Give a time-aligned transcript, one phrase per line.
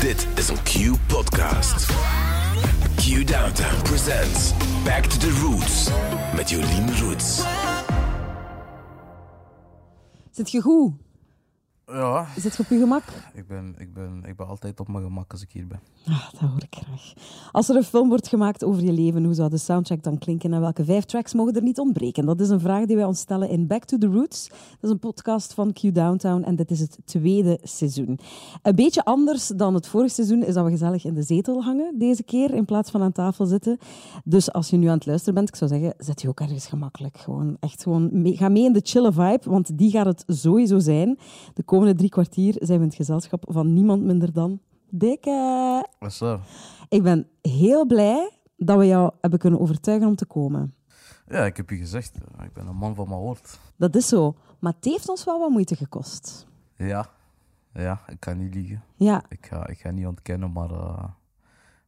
[0.00, 1.86] Dit is een Q-podcast.
[2.96, 4.52] Q Downtown presents
[4.84, 5.90] Back to the Roots
[6.36, 7.42] met Jolien Roots.
[10.30, 10.92] Zit je goed?
[11.92, 13.02] Ja, Zit je op je gemak?
[13.34, 15.80] ik ben, ik, ben, ik ben altijd op mijn gemak als ik hier ben.
[16.06, 17.12] Ah, dat hoor ik graag.
[17.52, 20.52] Als er een film wordt gemaakt over je leven, hoe zou de soundtrack dan klinken
[20.52, 22.26] en welke vijf tracks mogen er niet ontbreken?
[22.26, 24.48] Dat is een vraag die wij ons stellen in Back to the Roots.
[24.48, 28.18] Dat is een podcast van Q Downtown en dit is het tweede seizoen.
[28.62, 31.98] Een beetje anders dan het vorige seizoen is dat we gezellig in de zetel hangen
[31.98, 33.78] deze keer in plaats van aan tafel zitten.
[34.24, 36.66] Dus als je nu aan het luisteren bent, ik zou zeggen, zet je ook ergens
[36.66, 37.18] gemakkelijk.
[37.18, 40.78] Gewoon echt gewoon mee- ga mee in de chille vibe, want die gaat het sowieso
[40.78, 41.18] zijn.
[41.54, 44.60] De komende drie kwartier zijn we in het gezelschap van niemand minder dan
[44.90, 45.86] Dikke.
[45.98, 46.40] Wat dat?
[46.88, 50.74] Ik ben heel blij dat we jou hebben kunnen overtuigen om te komen.
[51.28, 53.58] Ja, ik heb je gezegd, eh, ik ben een man van mijn woord.
[53.76, 54.34] Dat is zo.
[54.58, 56.46] Maar het heeft ons wel wat moeite gekost.
[56.76, 57.10] Ja,
[57.74, 58.82] ja, ik kan niet liegen.
[58.96, 61.04] Ja, Ik ga, ik ga niet ontkennen, maar, eh,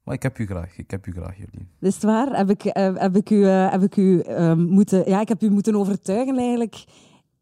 [0.04, 0.78] maar ik heb je graag.
[0.78, 1.68] Ik heb je graag, Jolien.
[1.80, 2.36] is het waar?
[2.36, 5.08] Heb ik, eh, heb ik u, heb ik u eh, moeten...
[5.08, 6.84] Ja, ik heb u moeten overtuigen eigenlijk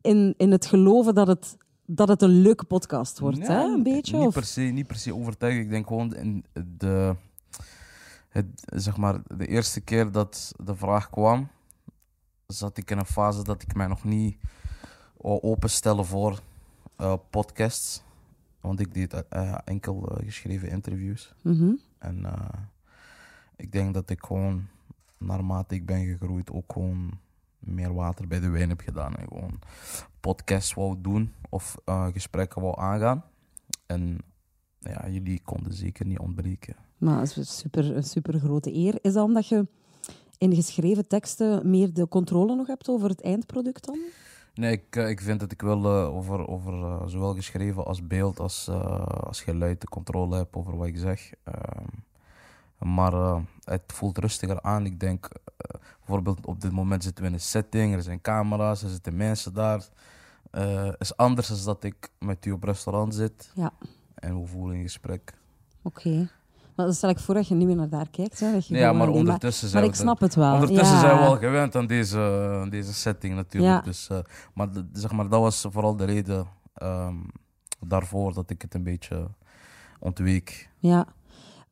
[0.00, 1.56] in, in het geloven dat het,
[1.91, 3.47] dat het een leuke podcast wordt.
[3.47, 3.62] hè?
[3.62, 4.17] Een beetje?
[4.17, 4.34] Niet Of...
[4.34, 5.58] per, se, niet per se overtuigd.
[5.58, 6.44] Ik denk gewoon in
[6.77, 7.17] de,
[8.28, 11.48] het, zeg maar, de eerste keer dat de vraag kwam,
[12.47, 14.36] zat ik in een fase dat ik mij nog niet
[15.16, 16.41] openstellen voor
[16.97, 18.03] eh, podcasts.
[18.61, 21.34] Want ik deed eh, enkel eh, geschreven interviews.
[21.42, 21.72] Mhm.
[21.98, 22.27] En
[23.56, 24.66] ik denk dat ik gewoon,
[25.19, 27.19] naarmate ik ben gegroeid, ook gewoon
[27.58, 29.14] meer water bij de wijn heb gedaan.
[29.14, 29.58] En gewoon
[30.20, 33.24] podcasts wou doen of eh, gesprekken wou aangaan.
[33.86, 34.18] En
[34.78, 36.76] ja, jullie konden zeker niet ontbreken.
[36.98, 38.98] Maar dat is een super, een super grote eer.
[39.02, 39.66] Is dat omdat je
[40.38, 43.98] in geschreven teksten meer de controle nog hebt over het eindproduct dan?
[44.54, 48.40] Nee, ik, eh, ik vind dat ik wel eh, over, over zowel geschreven als beeld
[48.40, 51.32] als, als geluid de controle heb over wat ik zeg.
[52.78, 54.86] Maar eh, het voelt rustiger aan.
[54.86, 58.82] Ik denk, eh, bijvoorbeeld op dit moment zitten we in een setting, er zijn camera's,
[58.82, 59.88] er zitten mensen daar.
[60.50, 63.72] Eh is anders dan dat ik met u op restaurant zit Ja,
[64.14, 65.34] en we voelen een gesprek.
[65.82, 66.30] oké.
[66.75, 68.41] Maar dan stel ik voor dat je niet meer naar daar kijkt.
[68.41, 68.53] Hè?
[68.53, 70.53] Dat je Nee, ja, maar ondertussen zijn Maar we ik snap het wel.
[70.53, 71.00] Ondertussen ja.
[71.00, 72.19] zijn we al gewend aan deze,
[72.62, 73.72] aan deze setting natuurlijk.
[73.72, 73.80] Ja.
[73.80, 74.08] Dus,
[74.54, 77.16] maar, zeg maar dat was vooral de reden ehm,
[77.80, 79.28] daarvoor dat ik het een beetje
[79.98, 80.69] ontweek.
[80.78, 81.06] Ja.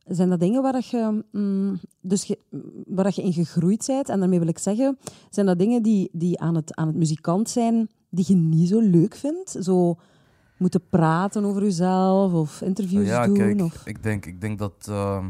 [0.06, 2.38] Zijn dat dingen waar dat je, mm, dus je,
[2.86, 4.08] waar dat je in gegroeid bent?
[4.08, 4.98] En daarmee wil ik zeggen,
[5.30, 8.80] zijn dat dingen die, die aan, het, aan het muzikant zijn die je niet zo
[8.80, 9.56] leuk vindt?
[9.60, 9.96] Zo
[10.56, 13.34] moeten praten over jezelf of interviews ja, doen?
[13.34, 13.86] kijk, of...
[13.86, 15.28] ik denk, ik denk dat, ehm,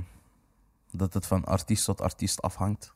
[0.91, 2.93] dat het van artiest tot artiest afhangt.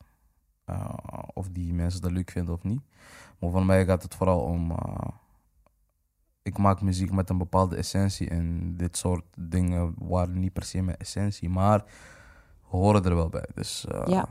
[0.65, 0.93] Eh,
[1.33, 2.81] of die mensen dat leuk vinden of niet.
[3.39, 4.71] Maar voor mij gaat het vooral om.
[4.71, 5.07] eh,
[6.43, 8.29] ik maak muziek met een bepaalde essentie.
[8.29, 11.83] En dit soort dingen waren niet per se mijn essentie, maar
[12.61, 13.47] horen er wel bij.
[13.53, 14.27] Dus, eh, Ja.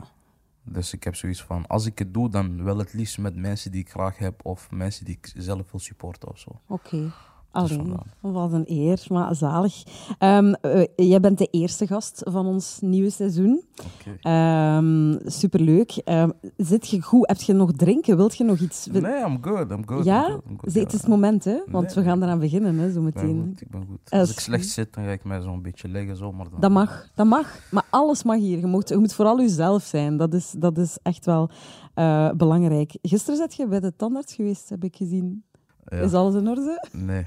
[0.63, 3.71] dus ik heb zoiets van: als ik het doe, dan wel het liefst met mensen
[3.71, 4.45] die ik graag heb.
[4.45, 6.59] Of mensen die ik zelf wil supporten of zo.
[6.67, 7.11] Oké.
[7.51, 7.81] Allee,
[8.19, 9.83] wat een eer, maar zalig.
[10.17, 13.63] Ehm, eh, jij bent de eerste gast van ons nieuwe seizoen.
[13.75, 14.17] Oké.
[14.21, 15.91] Ehm, superleuk.
[15.91, 17.27] Ehm, zit je goed?
[17.27, 18.17] Heb je nog drinken?
[18.17, 18.87] Wilt je nog iets?
[18.91, 19.71] Nee, I'm good.
[19.71, 20.05] I'm good.
[20.05, 20.25] ja?
[20.27, 21.59] I'm good, I'm good, Zit- Het is het moment, hè?
[21.67, 23.45] Want Nee, we gaan eraan beginnen, hè, zo Ik ben meteen.
[23.49, 23.99] goed, ik ben goed.
[24.09, 26.59] Eh, Als ik slecht zit, dan ga ik mij zo'n beetje liggen zo, maar dan...
[26.59, 27.59] Dat mag, dat mag.
[27.71, 28.59] Maar alles mag hier.
[28.59, 30.17] Je moet, je moet vooral jezelf zijn.
[30.17, 31.49] Dat is, dat is echt wel
[31.93, 32.97] eh, belangrijk.
[33.01, 35.43] Gisteren zat je bij de tandarts geweest, heb ik gezien.
[35.85, 35.97] Ja.
[35.97, 36.87] Is alles in orde?
[36.91, 37.25] Nee.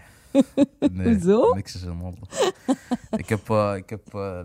[0.92, 1.18] Nee.
[1.54, 2.20] Niks is in orde.
[3.10, 3.50] ik heb...
[3.50, 4.40] eh, ik heb eh,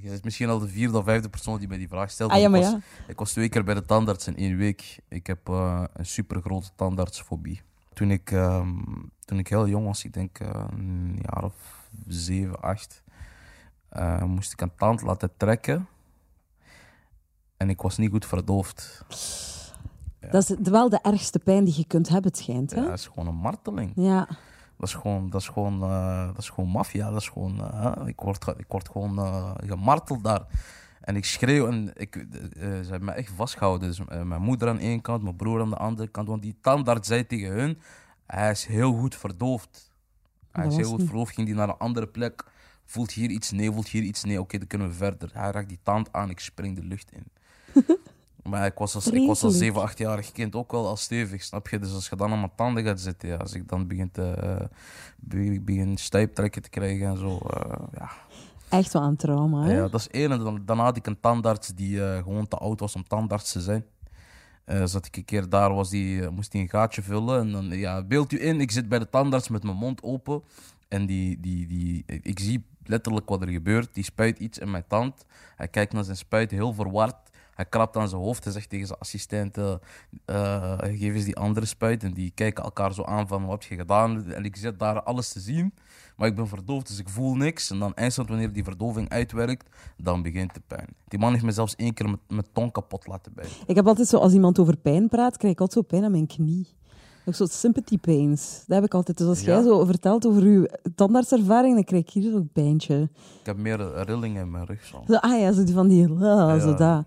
[0.00, 2.30] je bent misschien al de vierde of vijfde persoon die mij die vraag stelt.
[2.30, 2.78] Ah ja, Ik maar was- ja.
[3.08, 4.98] Ik was twee keer bij de tandarts in één week.
[5.08, 7.60] Ik heb eh, een super grote tandartsfobie.
[7.92, 8.72] Toen ik, ehm,
[9.24, 13.02] toen ik heel jong was, ik denk een jaar of zeven, acht,
[14.26, 15.88] moest ik een tand laten trekken.
[17.56, 19.04] En ik was niet goed verdoofd.
[20.20, 20.28] Ja.
[20.30, 22.70] Dat is wel de ergste pijn die je kunt hebben, het schijnt.
[22.70, 22.80] Hè?
[22.80, 23.92] Ja, dat is gewoon een marteling.
[23.94, 24.28] Ja.
[24.78, 27.10] Dat is gewoon, dat is gewoon, eh, dat is gewoon maffia.
[27.10, 30.46] Dat is gewoon, eh, ik, word, ik word gewoon eh, gemarteld daar.
[31.00, 32.26] En ik schreeuw en ik,
[32.60, 33.88] ze hebben me echt vastgehouden.
[33.88, 36.28] Dus, mijn moeder aan één kant, mijn broer aan de andere kant.
[36.28, 37.78] Want die tandarts zei tegen hun,
[38.26, 39.92] hij is heel goed verdoofd.
[40.52, 41.08] Hij Dat is heel goed niet.
[41.08, 41.34] verdoofd.
[41.34, 42.44] Ging die naar een andere plek,
[42.84, 44.40] voelt hier iets nee, voelt hier iets nee.
[44.40, 45.30] Oké, dan kunnen we verder.
[45.32, 47.24] Hij raakt die tand aan, ik spring de lucht in.
[48.48, 49.76] Maar ik was als, ik was als Vreselijk.
[49.76, 51.78] 7, 8-jarig kind ook wel al stevig, snap je?
[51.78, 54.68] Dus als je dan aan mijn tanden gaat zitten, ja, als ik dan begin te
[55.60, 58.10] begin stijptrekken te krijgen en zo, eh, ja.
[58.68, 59.64] Echt wel een trauma.
[59.64, 59.74] Hè?
[59.74, 59.88] ja.
[59.88, 60.32] Dat is één.
[60.32, 63.52] En dan, dan had ik een tandarts die eh, gewoon te oud was om tandarts
[63.52, 63.84] te zijn.
[64.84, 67.40] Zat ik een keer daar, was die, moest hij een gaatje vullen.
[67.40, 70.42] En dan, ja, beeld u in, ik zit bij de tandarts met mijn mond open.
[70.88, 73.94] En die, die, die, ik zie letterlijk wat er gebeurt.
[73.94, 75.24] Die spuit iets in mijn tand.
[75.56, 77.25] Hij kijkt naar zijn spuit, heel verward.
[77.56, 79.80] Hij krabt aan zijn hoofd en zegt tegen zijn assistenten:
[80.24, 82.02] eh, geef eens die andere spuit.
[82.02, 84.32] En die kijken elkaar zo aan van: wat heb je gedaan?
[84.32, 85.74] En ik zit daar alles te zien,
[86.16, 87.70] maar ik ben verdoofd, dus ik voel niks.
[87.70, 90.88] En dan eindstand, wanneer die verdoving uitwerkt, dan begint de pijn.
[91.08, 93.56] Die man heeft me zelfs één keer met mijn tong kapot laten bijten.
[93.66, 96.10] Ik heb altijd zo, als iemand over pijn praat, krijg ik altijd zo pijn aan
[96.10, 96.66] mijn knie.
[97.28, 98.64] Ook zo sympathy pains.
[98.66, 99.18] Dat heb ik altijd.
[99.18, 99.46] Dus als Ja.
[99.54, 103.02] jij zo vertelt over je tandartservaring, dan krijg ik hier zo'n pijntje.
[103.40, 104.84] Ik heb meer rillingen in mijn rug.
[104.84, 105.02] Zo.
[105.06, 106.08] Zo, ah ja, zo die van die...
[106.08, 107.04] ah, zo Ja, dat.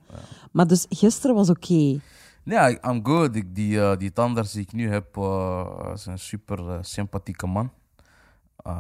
[0.52, 2.00] Maar dus gisteren was oké.
[2.44, 3.36] Nee, I- I'm good.
[3.36, 7.48] Ik, die, eh, die tandarts die ik nu heb, eh, is een super eh, sympathieke
[7.48, 7.70] man.
[8.64, 8.72] We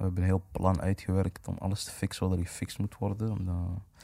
[0.00, 3.46] hebben een heel plan uitgewerkt om alles te fixen wat er gefixt moet worden.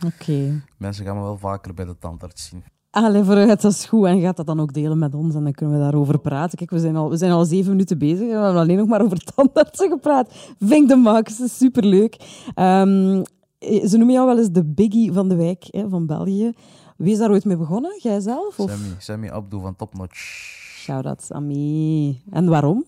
[0.07, 0.63] Oké.
[0.77, 2.65] mensen gaan me wel vaker bij de tandarts zien.
[2.97, 4.07] Allee, vooruit, dat is goed.
[4.07, 6.59] En gaat dat dan ook delen met ons en dan kunnen we daarover praten.
[6.59, 8.89] Kijk, we zijn al, we zijn al zeven minuten bezig en we hebben alleen nog
[8.89, 10.55] maar over tandartsen gepraat.
[10.59, 12.17] Vink de max, is superleuk.
[12.55, 13.23] Ehm,
[13.59, 16.53] eh, ze noemen jou wel eens de biggie van de wijk hè, van België.
[16.97, 17.99] Wie is daar ooit mee begonnen?
[18.03, 18.59] Jij zelf?
[18.59, 18.71] Of?
[18.71, 20.19] Sammy, Sammy Abdou van Top Notch.
[20.79, 22.23] Shout-outs aan mij.
[22.31, 22.85] En waarom,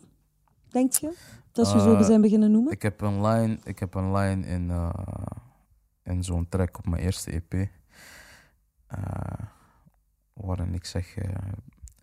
[0.71, 1.13] denk je?
[1.53, 2.73] Dat je zo Eh, zijn beginnen noemen?
[2.73, 4.89] Ik heb een line, ik heb een line in, eh,
[6.05, 7.69] in zo'n track op mijn eerste EP.
[10.40, 11.35] Waarin ik zeg, eh,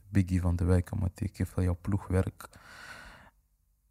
[0.09, 2.49] Biggie van de Wijk, omdat ik geef jouw ploegwerk.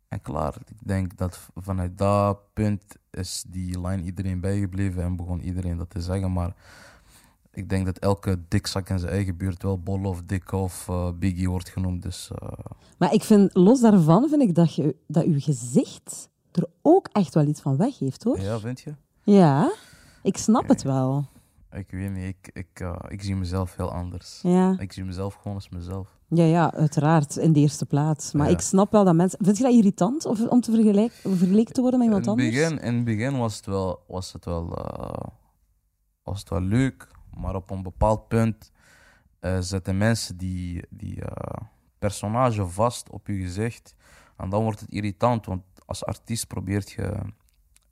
[0.09, 5.41] En klaar, ik denk dat vanuit dat punt is die line iedereen bijgebleven en begon
[5.41, 6.33] iedereen dat te zeggen.
[6.33, 6.55] Maar
[7.53, 11.11] ik denk dat elke dikzak in zijn eigen buurt wel Bolle of Dikke of eh,
[11.19, 12.03] Biggie wordt genoemd.
[12.03, 12.49] Dus eh,
[12.99, 17.35] Maar ik vind, los daarvan vind ik dat, je, dat uw gezicht er ook echt
[17.35, 18.41] wel iets van weg heeft, hoor.
[18.41, 18.95] ja, vind je?
[19.23, 19.73] Ja,
[20.23, 21.27] ik snap het wel.
[21.75, 24.41] Ik weet niet, ik, ik, eh, ik zie mezelf heel anders.
[24.43, 24.75] Ja.
[24.79, 26.09] Ik zie mezelf gewoon als mezelf.
[26.29, 28.33] Ja, ja, uiteraard, in de eerste plaats.
[28.33, 28.53] Maar Ja.
[28.53, 29.39] ik snap wel dat mensen...
[29.45, 32.29] Vind je dat irritant of, om te vergelijk, vergeleken te worden met In iemand het,
[32.29, 32.49] anders?
[32.69, 35.29] begin, in het begin was het wel, was het wel, eh,
[36.23, 38.73] was het wel leuk, maar op een bepaald punt
[39.41, 41.23] eh, zetten mensen die, die
[41.99, 43.95] personage vast op je gezicht.
[44.37, 47.13] En dan wordt het irritant, want als artiest probeert je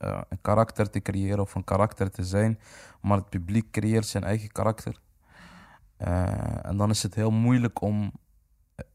[0.03, 2.59] eh, een karakter te creëren of een karakter te zijn,
[3.01, 5.01] maar het publiek creëert zijn eigen karakter.
[5.97, 8.13] Eh, en dan is het heel moeilijk om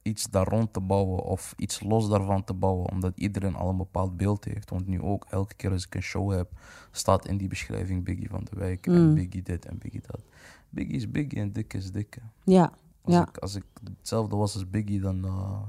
[0.01, 3.77] iets daar rond te bouwen of iets los daarvan te bouwen, omdat iedereen al een
[3.77, 4.69] bepaald beeld heeft.
[4.69, 6.51] Want nu ook, elke keer als ik een show heb,
[6.91, 9.13] staat in die beschrijving Biggie van de Wijk en Mm.
[9.15, 10.21] Biggie dit en Biggie dat.
[10.69, 12.19] Biggie is Biggie en Dick is Dikke.
[12.43, 12.71] Ja,
[13.03, 13.21] Als, Ja.
[13.27, 13.63] ik, als ik
[13.97, 15.61] hetzelfde was als Biggie, dan, eh,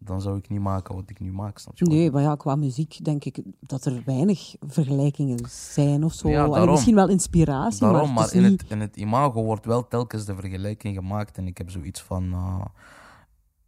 [0.00, 1.58] dan zou ik niet maken wat ik nu maak.
[1.58, 6.12] Snap je nee, maar ja, qua muziek denk ik dat er weinig vergelijkingen zijn of
[6.12, 6.28] zo.
[6.28, 6.70] Ja, En daarom.
[6.70, 8.60] misschien wel inspiratie, Daarom, maar, maar, het in, niet...
[8.60, 11.36] het, in het imago wordt wel telkens de vergelijking gemaakt.
[11.36, 12.32] En ik heb zoiets van.
[12.32, 12.64] eh,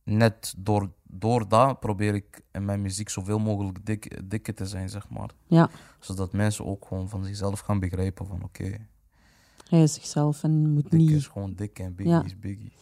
[0.05, 4.89] net door, door dat probeer ik in mijn muziek zoveel mogelijk dik, dikke te zijn,
[4.89, 5.31] zeg maar.
[5.47, 5.71] Ja,
[6.01, 8.87] Zodat mensen ook gewoon van zichzelf gaan begrijpen: van oké,
[9.69, 11.11] hij is zichzelf en moet dik niet...
[11.11, 12.25] is gewoon dik en Biggie Ja.
[12.25, 12.73] is Biggie.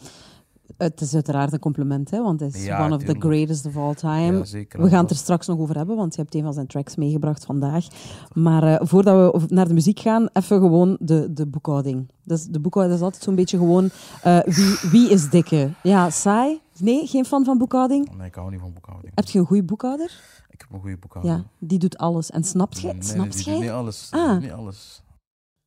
[0.77, 3.77] Het is uiteraard een compliment, hè, want hij is Ja, one of the greatest of
[3.77, 4.39] all time.
[4.39, 4.83] Ja, zeker.
[4.83, 6.97] We gaan het er straks nog over hebben, want je hebt een van zijn tracks
[6.97, 7.87] meegebracht vandaag.
[8.33, 12.09] Maar eh, voordat we naar de muziek gaan, even gewoon de, de boekhouding.
[12.23, 13.91] Dus de boekhouding is altijd zo'n beetje gewoon
[14.23, 15.71] eh, wie, wie is dikke?
[15.83, 16.61] Ja, saai?
[16.79, 18.17] Nee, geen fan van boekhouding?
[18.17, 19.13] Nee, ik hou niet van boekhouding.
[19.15, 20.21] Heb je een goede boekhouder?
[20.51, 21.37] Ik heb een goede boekhouding.
[21.37, 22.31] Ja, die doet alles.
[22.31, 24.09] En snapt jij, Nee, snapt die jij, doet niet alles.
[24.11, 24.31] Ah.
[24.31, 25.03] doet niet alles.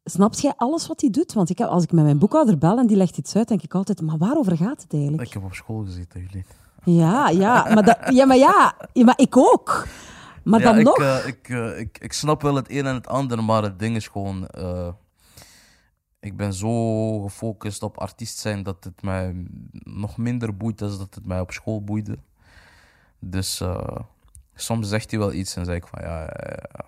[0.09, 1.33] Snapt jij alles wat hij doet?
[1.33, 3.61] Want ik heb, als ik met mijn boekhouder bel en die legt iets uit, denk
[3.61, 5.23] ik altijd, maar waarover gaat het eigenlijk?
[5.23, 6.45] Ik heb op school gezeten, jullie.
[6.83, 9.87] Ja, ja, maar, dat, ja, maar ja, ja, maar ik ook.
[10.43, 10.99] Maar ja, dan ik, nog...
[10.99, 13.95] eh, ik, eh, ik, ik snap wel het een en het ander, maar het ding
[13.95, 14.47] is gewoon.
[14.47, 14.87] eh,
[16.19, 21.15] ik ben zo gefocust op artiest zijn dat het mij nog minder boeit dan dat
[21.15, 22.17] het mij op school boeide.
[23.19, 23.63] Dus
[24.55, 26.85] soms zegt hij wel iets en zeg ik van ja, ja, ja,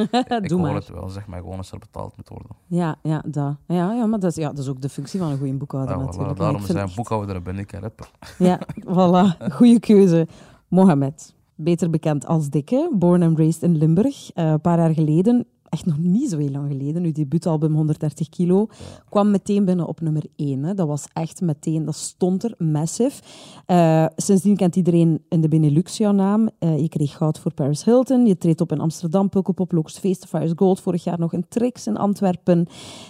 [0.42, 0.74] ik hoor maar.
[0.74, 1.08] het wel.
[1.08, 2.50] Zeg mij gewoon als er betaald moet worden.
[2.66, 3.56] Ja, ja, dat.
[3.66, 5.94] Ja, ja, maar dat is, ja, dat is ook de functie van een goede boekhouder
[5.96, 6.38] Ja, voilà, natuurlijk.
[6.38, 8.10] daarom vind een echt- boekhouder en ben ik een rapper.
[8.38, 8.58] Ja,
[8.96, 9.52] voilà.
[9.52, 10.26] Goede keuze.
[10.68, 14.30] Mohamed, beter bekend als Dikke, born and raised in Limburg.
[14.32, 18.28] Eh, een paar jaar geleden, echt nog niet zo heel lang geleden, uw debuutalbum 130
[18.28, 18.68] kilo,
[19.08, 20.62] kwam meteen binnen op nummer 1.
[20.62, 20.74] Hè.
[20.74, 23.22] Dat was echt meteen, dat stond er, massive.
[23.66, 26.50] Eh, sindsdien kent iedereen in de Benelux jouw naam.
[26.58, 28.26] Eh, je kreeg goud voor Paris Hilton.
[28.26, 30.80] Je treedt op in Amsterdam, Pukkelpop, Locust Feest, Fires Gold.
[30.80, 32.66] Vorig jaar nog een Trix in Antwerpen.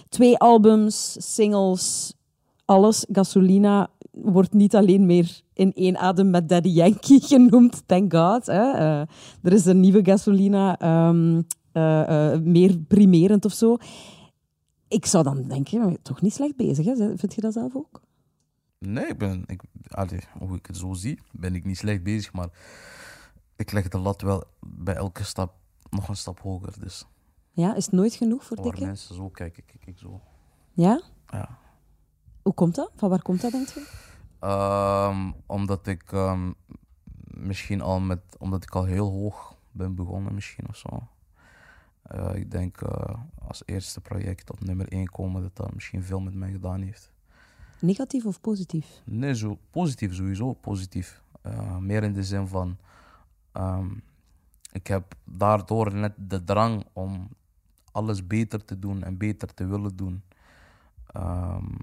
[0.09, 2.13] Twee albums, singles,
[2.65, 3.05] alles.
[3.11, 8.47] Gasolina wordt niet alleen meer in één adem met Daddy Yankee genoemd, thank God.
[8.47, 8.99] Eh,
[9.41, 11.41] er is een nieuwe Gasolina, ehm,
[11.71, 13.77] eh, eh, meer primerend of zo.
[14.87, 17.17] Ik zou dan denken, toch niet slecht bezig, hè?
[17.17, 18.01] vind je dat zelf ook?
[18.79, 22.33] Nee, ik ben, ik, allee, hoe ik het zo zie, ben ik niet slecht bezig,
[22.33, 22.49] maar
[23.55, 25.53] ik leg de lat wel bij elke stap
[25.89, 26.73] nog een stap hoger.
[26.79, 27.05] Dus
[27.51, 28.85] Ja, is het nooit genoeg voor dikke?
[28.85, 30.21] mensen zo kijken, kijk ik zo.
[30.73, 31.01] Ja?
[31.27, 31.57] Ja.
[32.41, 32.91] Hoe komt dat?
[32.95, 33.89] Van waar komt dat, denk je?
[34.39, 36.51] Ehm, omdat ik ehm,
[37.27, 41.07] misschien al met, omdat ik al heel hoog ben begonnen, misschien of zo.
[42.11, 43.15] Eh, ik denk eh,
[43.47, 47.11] als eerste project op nummer 1 komen dat dat misschien veel met mij gedaan heeft.
[47.79, 49.01] Negatief of positief?
[49.05, 51.21] Nee, zo, positief sowieso, positief.
[51.41, 52.77] Eh, meer in de zin van,
[53.51, 53.89] ehm,
[54.71, 57.29] ik heb daardoor net de drang om
[57.91, 60.23] alles beter te doen en beter te willen doen.
[61.05, 61.75] Ehm,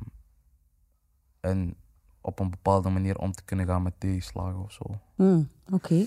[1.41, 1.75] en
[2.21, 5.01] op een bepaalde manier om te kunnen gaan met tegenslagen of zo.
[5.15, 6.07] Hmm, Oké.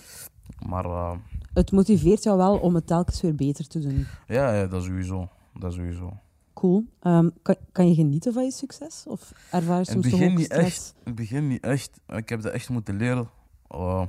[0.68, 1.14] Maar eh,
[1.54, 4.06] Het motiveert jou wel om het telkens weer beter te doen.
[4.28, 5.30] ja, ja, dat sowieso.
[5.54, 6.18] Dat sowieso.
[6.54, 6.86] Cool.
[7.00, 9.04] Ehm, kan, kan je genieten van je succes?
[9.08, 10.66] Of ervaar je soms toch begin ook niet stress?
[10.66, 10.94] echt.
[10.98, 12.00] In het begin niet echt.
[12.08, 13.30] Ik heb dat echt moeten leren.
[13.68, 14.04] eh,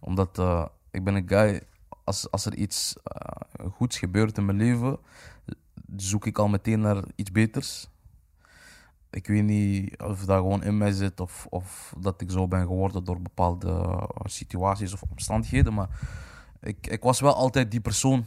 [0.00, 1.60] omdat eh, ik ben een guy,
[2.04, 2.96] als, als er iets
[3.72, 4.98] goeds gebeurt in mijn leven,
[5.96, 7.88] zoek ik al meteen naar iets beters.
[9.10, 12.60] Ik weet niet of dat gewoon in mij zit of, of dat ik zo ben
[12.60, 15.74] geworden door bepaalde eh, situaties of omstandigheden.
[15.74, 15.88] Maar
[16.60, 18.24] ik, ik was wel altijd die persoon.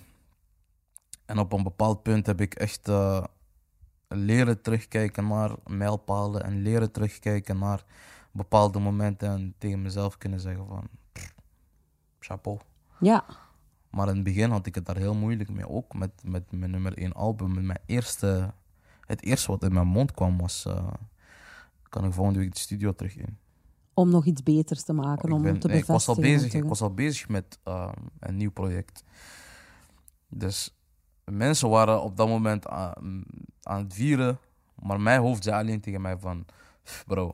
[1.25, 3.23] En op een bepaald punt heb ik echt eh,
[4.07, 7.83] leren terugkijken naar mijlpalen en leren terugkijken naar
[8.31, 11.35] bepaalde momenten en tegen mezelf kunnen zeggen van pff,
[12.19, 12.59] chapeau.
[12.99, 13.25] Ja.
[13.89, 16.71] Maar in het begin had ik het daar heel moeilijk mee, ook met, met mijn
[16.71, 17.53] nummer 1 album.
[17.53, 18.53] Met mijn eerste,
[19.05, 20.87] het eerste wat in mijn mond kwam was, eh,
[21.89, 23.37] kan ik volgende week de studio terug in.
[23.93, 26.43] Om nog iets beters te maken, om ben- te nee, ik was al bevestigen.
[26.45, 29.03] bezig, ik was al bezig met ehm, een nieuw project.
[30.27, 30.75] Dus
[31.25, 33.23] mensen waren op dat moment aan,
[33.61, 34.37] aan het vieren,
[34.81, 36.45] maar mijn hoofd zei alleen tegen mij van,
[37.07, 37.33] bro,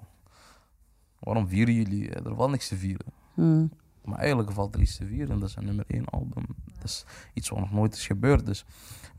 [1.19, 2.09] waarom vieren jullie?
[2.09, 3.05] Er valt niks te vieren.
[3.33, 3.71] Hmm.
[4.03, 5.39] Maar eigenlijk valt er iets te vieren.
[5.39, 6.45] Dat is een nummer één album.
[6.75, 8.45] Dat is iets wat nog nooit is gebeurd.
[8.45, 8.65] Dus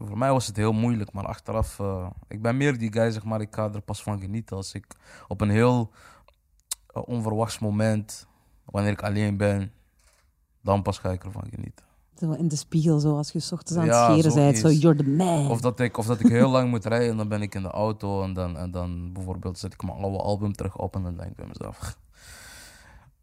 [0.04, 1.12] voor mij was het heel moeilijk.
[1.12, 3.40] Maar achteraf, eh, ik ben meer die guy, zeg maar.
[3.40, 4.86] Ik ga er pas van genieten als ik
[5.28, 5.90] op een heel
[6.86, 8.26] eh, onverwachts moment,
[8.64, 9.72] wanneer ik alleen ben,
[10.62, 11.84] dan pas ga ik ervan genieten.
[12.18, 14.58] Zo in de spiegel, zo als je 's ochtends aan het Ja, scheren bent.
[14.58, 14.80] zoiets.
[14.80, 15.48] Zo, you're the man.
[15.50, 17.62] Of dat ik, of dat ik heel lang moet rijden en dan ben ik in
[17.62, 21.02] de auto en dan, en dan bijvoorbeeld zet ik mijn oude album terug op en
[21.02, 21.98] dan denk ik bij mezelf,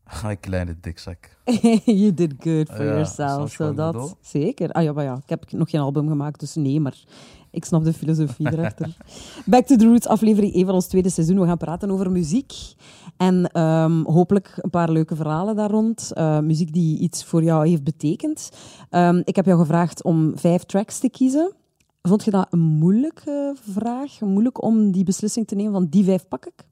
[0.08, 1.38] ga ik kleine dikzak.
[1.86, 3.52] you did good for yourself.
[3.52, 4.18] Zo dat.
[4.22, 4.72] Zeker.
[4.72, 7.04] Ah ja, maar ja, ik heb nog geen album gemaakt, dus nee, maar
[7.52, 8.98] ik snap de filosofie erachter.
[9.46, 11.40] Back to the Roots, aflevering 1 van ons tweede seizoen.
[11.40, 12.54] We gaan praten over muziek.
[13.18, 16.12] En ehm, hopelijk een paar leuke verhalen daar rond.
[16.14, 18.52] Eh, muziek die iets voor jou heeft betekend.
[18.90, 21.54] Ehm, ik heb jou gevraagd om vijf tracks te kiezen.
[22.02, 24.20] Vond je dat een moeilijke vraag?
[24.20, 26.66] Moeilijk om die beslissing te nemen van die vijf pak ik?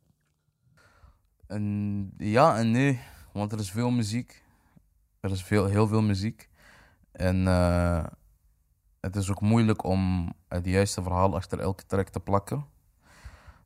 [1.48, 3.00] En ja en nee,
[3.36, 4.44] want er is veel muziek.
[5.20, 6.50] Er is veel, heel veel muziek.
[7.12, 8.06] En eh,
[9.00, 12.66] het is ook moeilijk om het juiste verhaal achter elke track te plakken.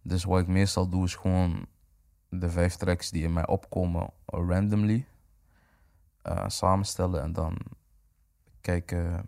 [0.01, 1.67] Dus wat ik meestal doe is gewoon
[2.29, 5.05] de vijf tracks die in mij opkomen eh, randomly
[6.21, 7.57] eh, samenstellen en dan
[8.61, 9.23] kijken eh,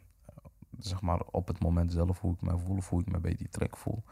[0.80, 3.36] zeg maar op het moment zelf hoe ik me voel of hoe ik me bij
[3.36, 4.04] die track voel.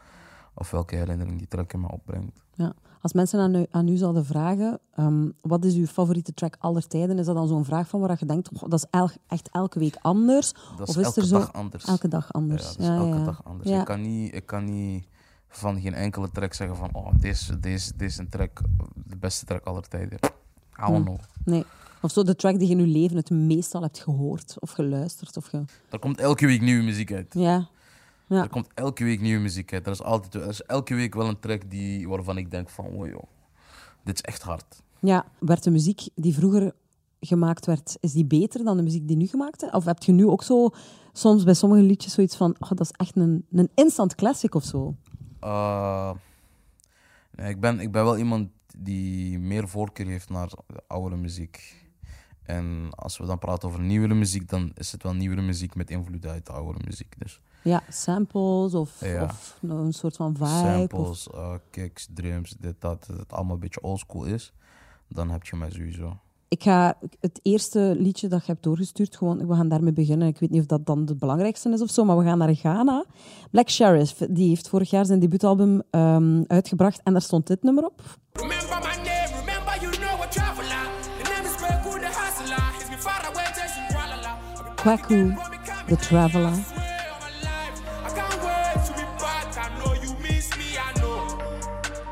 [0.54, 2.42] Of welke herinnering die track in me opbrengt.
[2.54, 2.72] Ja.
[3.02, 6.86] Als mensen aan u, aan u zouden vragen, ehm, wat is uw favoriete track aller
[6.86, 7.18] tijden?
[7.18, 9.78] Is dat dan zo'n vraag van waar je denkt, "Goh, dat is el- echt elke
[9.78, 10.52] week anders?
[10.78, 11.84] Dat Of is elke er zo dag anders.
[11.84, 12.62] Elke dag anders.
[12.62, 13.24] Ja, dat is elke ja.
[13.24, 13.70] dag anders.
[13.70, 15.06] Ik, kan niet, ik kan niet
[15.48, 18.60] van geen enkele track zeggen van oh, deze, deze, deze is een track,
[18.94, 20.18] de beste track aller tijden.
[20.22, 21.02] I don't Hm.
[21.02, 21.18] know.
[21.44, 21.64] Nee.
[22.02, 25.36] Of zo de track die je in je leven het meestal hebt gehoord of geluisterd.
[25.36, 25.64] Of ge...
[25.90, 27.34] Er komt elke week nieuwe muziek uit.
[27.34, 27.68] Ja.
[28.30, 28.42] Ja.
[28.42, 29.86] Er komt elke week nieuwe muziek uit.
[29.86, 32.84] Er is, altijd, er is elke week wel een track die, waarvan ik denk van
[32.84, 33.22] oh joh,
[34.04, 34.82] dit is echt hard.
[35.00, 35.24] ja.
[35.38, 36.72] Werd de muziek die vroeger
[37.20, 39.70] gemaakt werd, is die beter dan de muziek die nu gemaakt is?
[39.70, 40.70] Of heb je nu ook zo
[41.12, 44.64] soms bij sommige liedjes zoiets van, oh, dat is echt een, een instant classic of
[44.64, 44.96] zo?
[45.44, 46.12] Uh,
[47.36, 51.88] nee, ik, ben, ik ben wel iemand die meer voorkeur heeft naar de oudere muziek.
[52.42, 55.90] En als we dan praten over nieuwere muziek, dan is het wel nieuwere muziek met
[55.90, 57.14] invloeden uit de oudere muziek.
[57.18, 59.24] Dus Ja, samples of, Ja.
[59.24, 60.44] of een soort van vibe.
[60.96, 61.16] Of...
[61.16, 64.52] samples, uh, kicks, drums, dit, dat, dat het allemaal een beetje oldschool is,
[65.08, 66.16] dan heb je mij sowieso.
[66.48, 70.28] Ik ga het eerste liedje dat je hebt doorgestuurd, gewoon, we gaan daarmee beginnen.
[70.28, 72.54] Ik weet niet of dat dan het belangrijkste is of zo, maar we gaan naar
[72.54, 73.04] Ghana.
[73.50, 77.84] Black Sheriff, die heeft vorig jaar zijn debuutalbum ehm, uitgebracht en daar stond dit nummer
[77.84, 78.02] op.
[78.32, 79.20] Remember my name,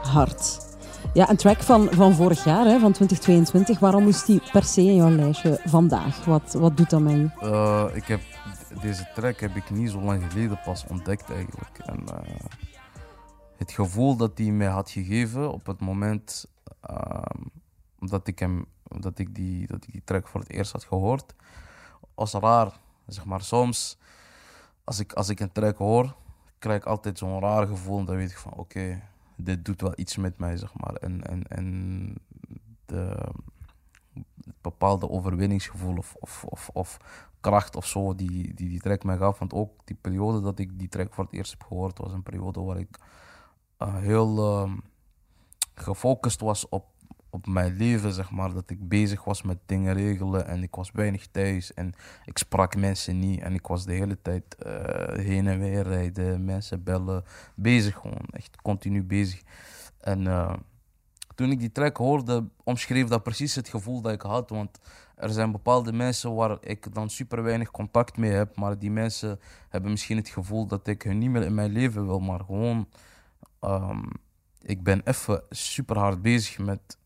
[0.09, 0.67] Hard.
[1.13, 3.79] Ja, een track van, van vorig jaar, hè, van 2022.
[3.79, 6.25] Waarom moest die per se in jouw lijstje vandaag?
[6.25, 7.31] Wat, wat doet dat met?
[7.43, 8.21] Uh, ik heb
[8.81, 11.79] deze track heb ik niet zo lang geleden pas ontdekt eigenlijk.
[11.79, 12.35] En eh,
[13.57, 16.47] het gevoel dat hij mij had gegeven op het moment
[16.81, 17.43] ehm,
[17.99, 21.35] dat, ik hem, dat, ik die, dat ik die track voor het eerst had gehoord,
[22.15, 22.73] was raar.
[23.07, 23.99] Zeg maar, soms
[24.85, 26.15] als ik, als ik een track hoor,
[26.59, 27.99] krijg ik altijd zo'n raar gevoel.
[27.99, 29.03] En dan weet ik van oké,
[29.39, 30.95] dit doet wel iets met mij, zeg maar.
[30.95, 32.15] En, en, en
[32.87, 33.31] de,
[34.61, 36.99] bepaalde overwinningsgevoel of, of, of, of
[37.41, 39.39] kracht of zo die, die die track mij gaf.
[39.39, 42.23] Want ook die periode dat ik die track voor het eerst heb gehoord, was een
[42.23, 42.99] periode waar ik
[43.77, 44.77] eh, heel ehm,
[45.75, 46.87] gefocust was op,
[47.31, 48.53] op mijn leven, zeg maar.
[48.53, 51.95] Dat ik bezig was met dingen regelen en ik was weinig thuis en
[52.25, 53.41] ik sprak mensen niet.
[53.41, 58.27] En ik was de hele tijd eh, heen en weer rijden, mensen bellen, bezig gewoon,
[58.31, 59.43] echt continu bezig.
[60.01, 60.55] En eh,
[61.35, 64.51] toen ik die track hoorde, omschreef dat precies het gevoel dat ik had.
[64.51, 64.79] Want
[65.15, 68.57] er zijn bepaalde mensen waar ik dan super weinig contact mee heb.
[68.57, 72.07] Maar die mensen hebben misschien het gevoel dat ik hun niet meer in mijn leven
[72.07, 72.21] wil.
[72.21, 72.89] Maar gewoon,
[73.61, 74.05] ehm,
[74.63, 76.98] ik ben even super hard bezig met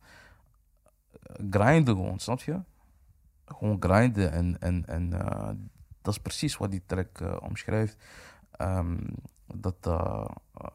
[1.50, 2.60] grinden gewoon, snap je?
[3.44, 4.32] Gewoon grinden.
[4.32, 5.50] En, en, en eh,
[6.02, 7.96] dat is precies wat die track eh, omschrijft.
[8.50, 8.98] Ehm,
[9.54, 10.24] dat, eh,
[10.54, 10.66] eh,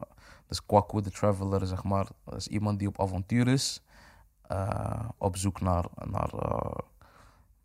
[0.46, 3.82] dus Kwaku the Traveler, zeg maar, is iemand die op avontuur is.
[5.18, 6.30] op zoek naar, naar,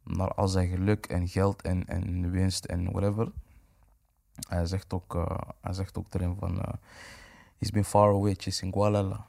[0.04, 3.32] naar al zijn geluk en geld en, en winst en whatever.
[4.48, 5.14] Hij zegt ook,
[5.62, 6.62] hij zegt ook erin van...
[7.58, 9.26] He's been far away chasing Gualala.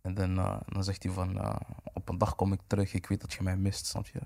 [0.00, 0.34] En dan,
[0.66, 1.58] dan zegt hij van...
[2.06, 4.20] op een dag kom ik terug, ik weet dat je mij mist, snap je?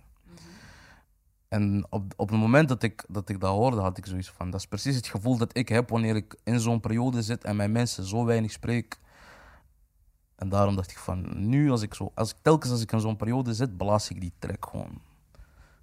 [1.48, 4.50] En op, op het moment dat ik, dat ik dat hoorde, had ik zoiets van...
[4.50, 7.56] Dat is precies het gevoel dat ik heb wanneer ik in zo'n periode zit en
[7.56, 9.00] met mensen zo weinig spreek.
[10.36, 12.12] En daarom dacht ik van, nu als ik zo...
[12.14, 15.00] Als ik, telkens als ik in zo'n periode zit, blaas ik die track gewoon.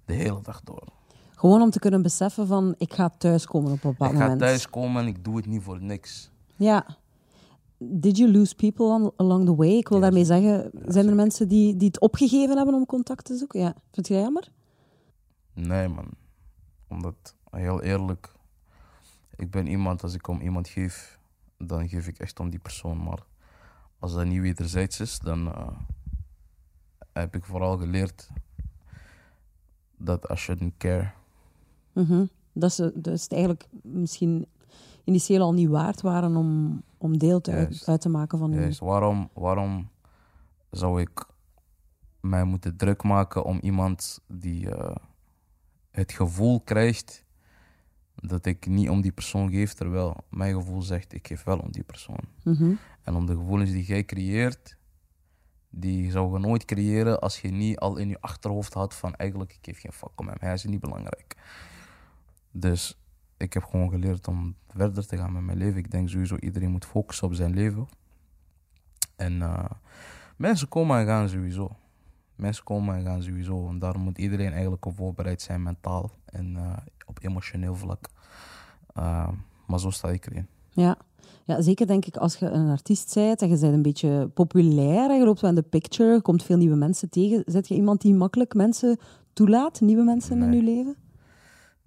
[0.04, 0.88] De hele dag door.
[1.34, 4.40] Gewoon om te kunnen beseffen van, ik ga thuiskomen op een bepaald ik ga moment.
[4.40, 6.30] thuiskomen en ik doe het niet voor niks.
[6.56, 6.86] Ja.
[7.78, 9.68] Did you lose people on- along the way?
[9.76, 13.24] Ik wil Ja, daarmee zeggen, zijn er mensen die, die het opgegeven hebben om contact
[13.24, 13.60] te zoeken?
[13.60, 13.74] Ja.
[13.92, 14.52] Vind je dat jammer?
[15.54, 16.08] Nee, man.
[16.88, 18.32] Omdat, heel eerlijk,
[19.36, 21.18] ik ben iemand, als ik om iemand geef,
[21.58, 23.02] dan geef ik echt om die persoon.
[23.02, 23.22] Maar
[23.98, 25.68] als dat niet wederzijds is, dan eh,
[27.12, 28.28] heb ik vooral geleerd
[29.96, 31.10] dat I shouldn't care.
[31.92, 32.24] Mhm.
[32.52, 34.46] Dat, ze, dat is het eigenlijk misschien
[35.08, 39.30] initieel al niet waard waren om, om deel te, uit, te maken van Juist, waarom,
[39.32, 39.88] waarom
[40.70, 41.26] zou ik
[42.20, 44.96] mij moeten druk maken om iemand die eh,
[45.90, 47.24] het gevoel krijgt
[48.14, 51.72] dat ik niet om die persoon geef, terwijl mijn gevoel zegt ik geef wel om
[51.72, 52.20] die persoon.
[52.44, 52.74] Mhm.
[53.02, 54.76] En om de gevoelens die jij creëert,
[55.70, 59.52] die zou je nooit creëren als je niet al in je achterhoofd had van eigenlijk
[59.52, 61.36] ik geef geen fuck om hem, hij is niet belangrijk.
[62.50, 62.98] Dus
[63.38, 65.78] ik heb gewoon geleerd om verder te gaan met mijn leven.
[65.78, 67.88] Ik denk sowieso iedereen moet focussen op zijn leven.
[69.16, 69.70] En eh,
[70.36, 71.76] mensen komen en gaan sowieso.
[72.34, 73.68] Mensen komen en gaan sowieso.
[73.68, 78.08] En daar moet iedereen eigenlijk op voorbereid zijn, mentaal en eh, op emotioneel vlak.
[78.94, 79.28] Eh,
[79.66, 80.46] maar zo sta ik erin.
[80.70, 80.98] Ja.
[81.44, 85.10] ja, zeker denk ik als je een artiest bent en je bent een beetje populair
[85.10, 87.42] en je loopt wel in de picture, je komt veel nieuwe mensen tegen.
[87.46, 88.98] Zet je iemand die makkelijk mensen
[89.32, 90.96] toelaat, nieuwe mensen in je leven?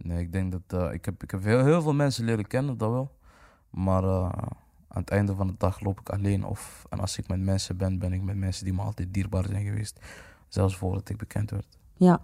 [0.04, 0.82] Nee, ik denk dat...
[0.82, 3.12] eh, ik heb, ik heb heel, heel veel mensen leren kennen, dat wel.
[3.70, 4.30] Maar eh,
[4.88, 6.46] aan het einde van de dag loop ik alleen.
[6.46, 9.46] Of, en als ik met mensen ben, ben ik met mensen die me altijd dierbaar
[9.46, 10.00] zijn geweest.
[10.48, 11.78] Zelfs voordat ik bekend werd.
[11.96, 12.22] Ja.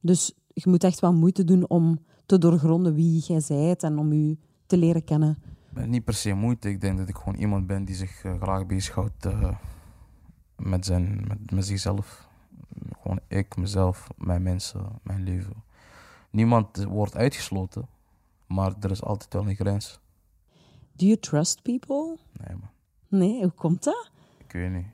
[0.00, 4.12] Dus je moet echt wel moeite doen om te doorgronden wie jij bent en om
[4.12, 5.38] je te leren kennen.
[5.74, 6.68] Niet per se moeite.
[6.68, 9.26] Ik denk dat ik gewoon iemand ben die zich eh, graag bezighoudt
[10.56, 12.28] met, zijn, met, met zichzelf.
[13.02, 15.62] Gewoon ik, mezelf, mijn mensen, mijn leven.
[16.30, 17.88] Niemand wordt uitgesloten,
[18.46, 20.00] maar er is altijd wel een grens.
[20.92, 22.18] Do you trust people?
[22.32, 22.70] Nee, man.
[23.20, 24.10] Nee, hoe komt dat?
[24.38, 24.86] Ik weet niet.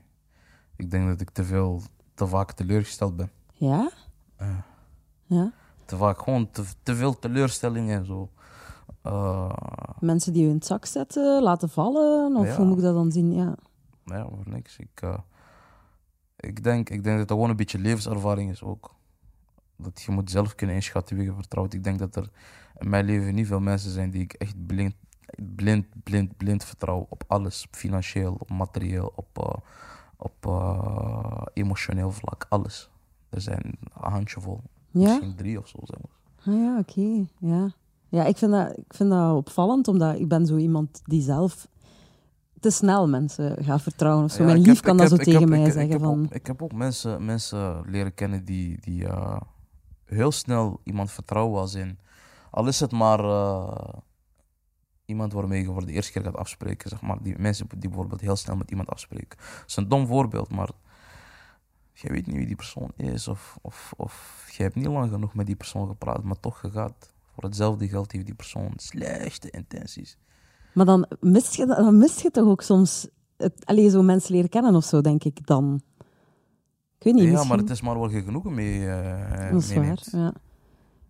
[0.75, 1.81] Ik denk dat ik te veel,
[2.13, 3.31] te vaak teleurgesteld ben.
[3.53, 3.91] Ja?
[4.39, 4.65] Ja.
[5.25, 5.51] Ja.
[5.85, 8.29] Te vaak gewoon te, te veel teleurstellingen en zo.
[9.01, 9.51] Eh,
[9.99, 12.35] Mensen die je in het zak zetten, laten vallen?
[12.35, 12.55] Of Ja.
[12.55, 13.33] hoe moet ik dat dan zien?
[13.33, 13.55] Ja.
[14.05, 14.77] ja, voor niks.
[14.77, 15.17] Ik, eh,
[16.37, 18.95] ik, denk, ik denk dat het gewoon een beetje levenservaring is ook.
[19.77, 21.73] Dat je moet zelf kunnen inschatten wie je vertrouwt.
[21.73, 22.29] Ik denk dat er
[22.79, 24.93] in mijn leven niet veel mensen zijn die ik echt blind,
[25.55, 27.65] blind, blind, blind vertrouw op alles.
[27.67, 29.53] Op financieel, op materieel, op, eh,
[30.17, 32.89] op eh, emotioneel vlak, alles.
[33.29, 34.61] Er zijn een handjevol,
[34.91, 35.07] Ja?
[35.07, 36.15] misschien drie of zo zelfs.
[36.45, 37.25] Ah ja, oké.
[37.39, 37.69] Ja,
[38.09, 41.67] ja ik, vind dat, ik vind dat opvallend, omdat ik ben zo iemand die zelf
[42.59, 44.23] te snel mensen gaat vertrouwen.
[44.25, 44.39] Of zo.
[44.39, 46.01] Ja, Mijn lief heb- kan dat heb- zo tegen heb- mij ik- zeggen ik heb
[46.01, 46.23] van...
[46.25, 49.41] Ook, ik heb ook mensen, mensen leren kennen die, die eh,
[50.07, 51.99] heel snel iemand vertrouwen als in...
[52.51, 53.93] Al is het maar eh,
[55.05, 56.89] iemand waarmee je voor de eerste keer gaat afspreken.
[56.89, 59.37] Zeg maar, die mensen die bijvoorbeeld heel snel met iemand afspreken.
[59.37, 60.69] Dat is een dom voorbeeld, maar
[61.93, 63.27] je weet niet wie die persoon is.
[63.27, 66.71] Of, of, of je hebt niet lang genoeg met die persoon gepraat, maar toch je
[66.71, 67.13] gaat.
[67.33, 70.17] Voor hetzelfde geld heeft die persoon slechte intenties.
[70.73, 74.49] Maar dan mist je, dan mist je toch ook soms het, allee, zo mensen leren
[74.49, 75.81] kennen of zo, denk ik dan.
[76.97, 77.49] Ik weet niet, ja, misschien...
[77.49, 80.33] maar het is maar je genoegen mee, eh Dat is waar, ja.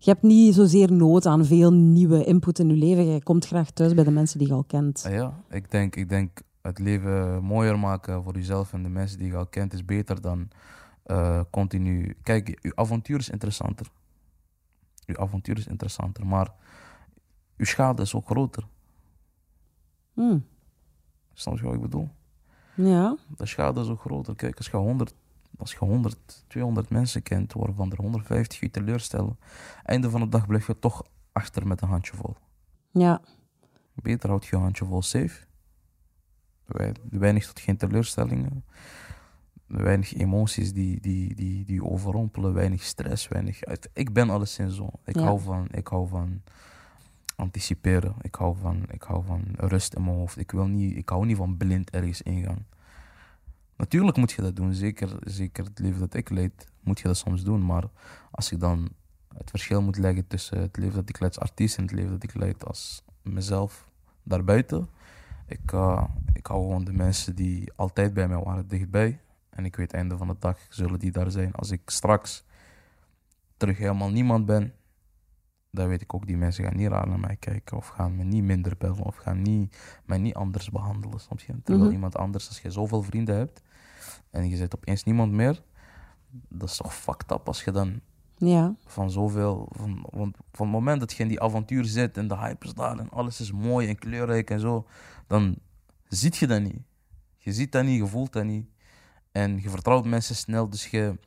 [0.00, 3.04] Je hebt niet zozeer nood aan veel nieuwe input in je leven.
[3.04, 5.02] Je komt graag thuis bij de mensen die je al kent.
[5.06, 9.18] Ah Ja, ik denk, ik denk het leven mooier maken voor jezelf en de mensen
[9.18, 10.48] die je al kent is beter dan
[11.02, 12.16] eh, continu.
[12.22, 13.86] Kijk, je avontuur is interessanter.
[14.94, 16.52] Je avontuur is interessanter, maar
[17.56, 18.66] je schade is ook groter.
[20.14, 20.44] Hmm.
[21.32, 22.08] Snap je wat ik bedoel?
[22.74, 24.34] Ja, De schade is ook groter.
[24.34, 25.14] Kijk, als je 100,
[25.58, 29.38] als je 100 200 mensen kent, waarvan er 150 je teleurstellen,
[29.84, 32.36] einde van de dag blijf je toch achter met een handje vol.
[32.90, 33.20] ja,
[33.94, 35.46] Beter houd je je handje vol safe.
[36.64, 38.64] Wei- Weinig tot geen teleurstellingen.
[39.66, 42.54] Weinig emoties die, die, die, die overrompelen.
[42.54, 43.28] Weinig stress.
[43.28, 43.60] Weinig...
[43.92, 44.90] Ik ben alleszins zo.
[45.04, 45.22] Ik, Ja.
[45.22, 46.42] hou van, ik hou van
[47.36, 48.14] anticiperen.
[48.20, 50.38] Ik hou van, ik hou van rust in mijn hoofd.
[50.38, 52.66] Ik, wil niet, ik hou niet van blind ergens ingaan.
[53.78, 54.74] Natuurlijk moet je dat doen.
[54.74, 57.66] Zeker, zeker het leven dat ik leid, moet je dat soms doen.
[57.66, 57.84] Maar
[58.30, 58.88] als ik dan
[59.36, 62.10] het verschil moet leggen tussen het leven dat ik leid als artiest en het leven
[62.10, 63.90] dat ik leid als mezelf
[64.22, 64.88] daarbuiten.
[65.46, 69.20] Ik, eh, ik hou gewoon de mensen die altijd bij mij waren dichtbij.
[69.50, 71.52] En ik weet, einde van de dag zullen die daar zijn.
[71.52, 72.44] Als ik straks
[73.56, 74.72] terug helemaal niemand ben,
[75.70, 77.76] dan weet ik ook, die mensen gaan niet raar naar mij kijken.
[77.76, 79.02] Of gaan me niet minder bellen.
[79.02, 81.20] Of gaan niet, mij niet anders behandelen.
[81.20, 81.52] Snap je?
[81.62, 81.94] Terwijl Mhm.
[81.94, 83.62] iemand anders, als je zoveel vrienden hebt
[84.30, 85.62] en je zit opeens niemand meer,
[86.30, 88.00] dat is toch fucked up als je dan
[88.36, 89.68] ja, van zoveel.
[89.70, 90.06] Van,
[90.52, 93.10] van het moment dat je in die avontuur zit en de hype is daar en
[93.10, 94.86] alles is mooi en kleurrijk en zo,
[95.26, 95.56] dan
[96.08, 96.82] ziet je dat niet.
[97.36, 98.66] Je ziet dat niet, je voelt dat niet.
[99.32, 101.18] En je vertrouwt mensen snel, dus je,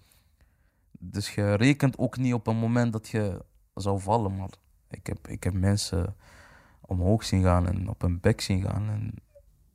[0.99, 4.35] dus je rekent ook niet op een moment dat je zou vallen.
[4.35, 4.49] Maar
[4.89, 6.15] ik heb, ik heb mensen
[6.81, 8.89] omhoog zien gaan en op hun bek zien gaan.
[8.89, 9.13] En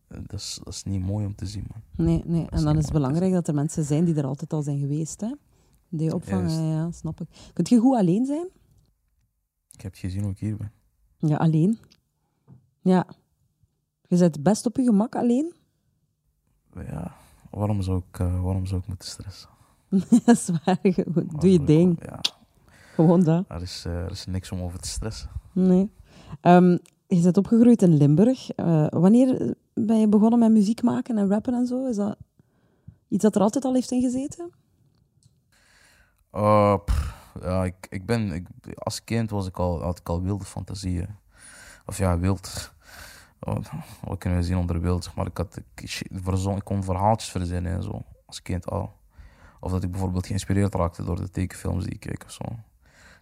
[0.08, 2.06] dat is, dat is niet mooi om te zien, man.
[2.06, 2.46] nee, nee.
[2.50, 5.20] En dan is het belangrijk dat er mensen zijn die er altijd al zijn geweest,
[5.20, 5.32] hè.
[5.88, 7.28] Die opvangen, ja, ja, snap ik.
[7.52, 8.48] Kunt je goed alleen zijn?
[9.70, 10.72] Ik heb gezien hoe ik hier ben.
[11.18, 11.78] Ja, alleen.
[12.80, 13.06] Ja.
[14.08, 15.52] Je zit best op je gemak alleen.
[16.90, 17.16] Ja,
[17.50, 19.48] waarom zou ik, eh, waarom zou ik moeten stressen?
[20.24, 20.78] dat is waar.
[21.40, 21.98] Doe je ik- ding.
[22.04, 22.20] Ja,
[22.94, 23.44] Gewoon dat.
[23.48, 25.30] er is, eh, er is niks om over te stressen.
[25.52, 25.90] Nee.
[26.40, 28.50] Ehm, je bent opgegroeid in Limburg.
[28.50, 31.86] Eh, wanneer ben je begonnen met muziek maken en rappen en zo?
[31.86, 32.16] Is dat
[33.08, 34.50] iets dat er altijd al heeft in gezeten?
[36.32, 40.22] Uh, pff, ja, ik, ik ben, ik, als kind was ik al, had ik al
[40.22, 41.08] wilde fantasieën.
[41.86, 42.74] Of ja, wild.
[43.40, 43.56] Oh,
[44.02, 45.14] wat kunnen we zien onder wild?
[45.14, 48.02] Maar ik, had, ik, ik kon verhaaltjes verzinnen en zo.
[48.26, 48.92] Als kind al.
[49.60, 52.44] Of dat ik bijvoorbeeld geïnspireerd raakte door de tekenfilms die ik keek of zo.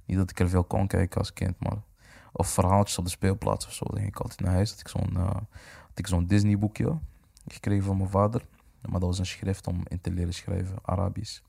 [0.04, 1.82] Niet dat ik er veel kon kijken als kind, maar.
[2.36, 3.84] Of verhaaltjes op de speelplaats of zo.
[3.84, 4.70] Dan ging ik altijd naar huis.
[4.70, 5.34] Had ik zo'n eh,
[5.88, 6.98] had ik zo'n Disney boekje
[7.46, 8.46] gekregen van mijn vader.
[8.80, 11.40] Maar dat was een schrift om in te leren schrijven, Arabisch.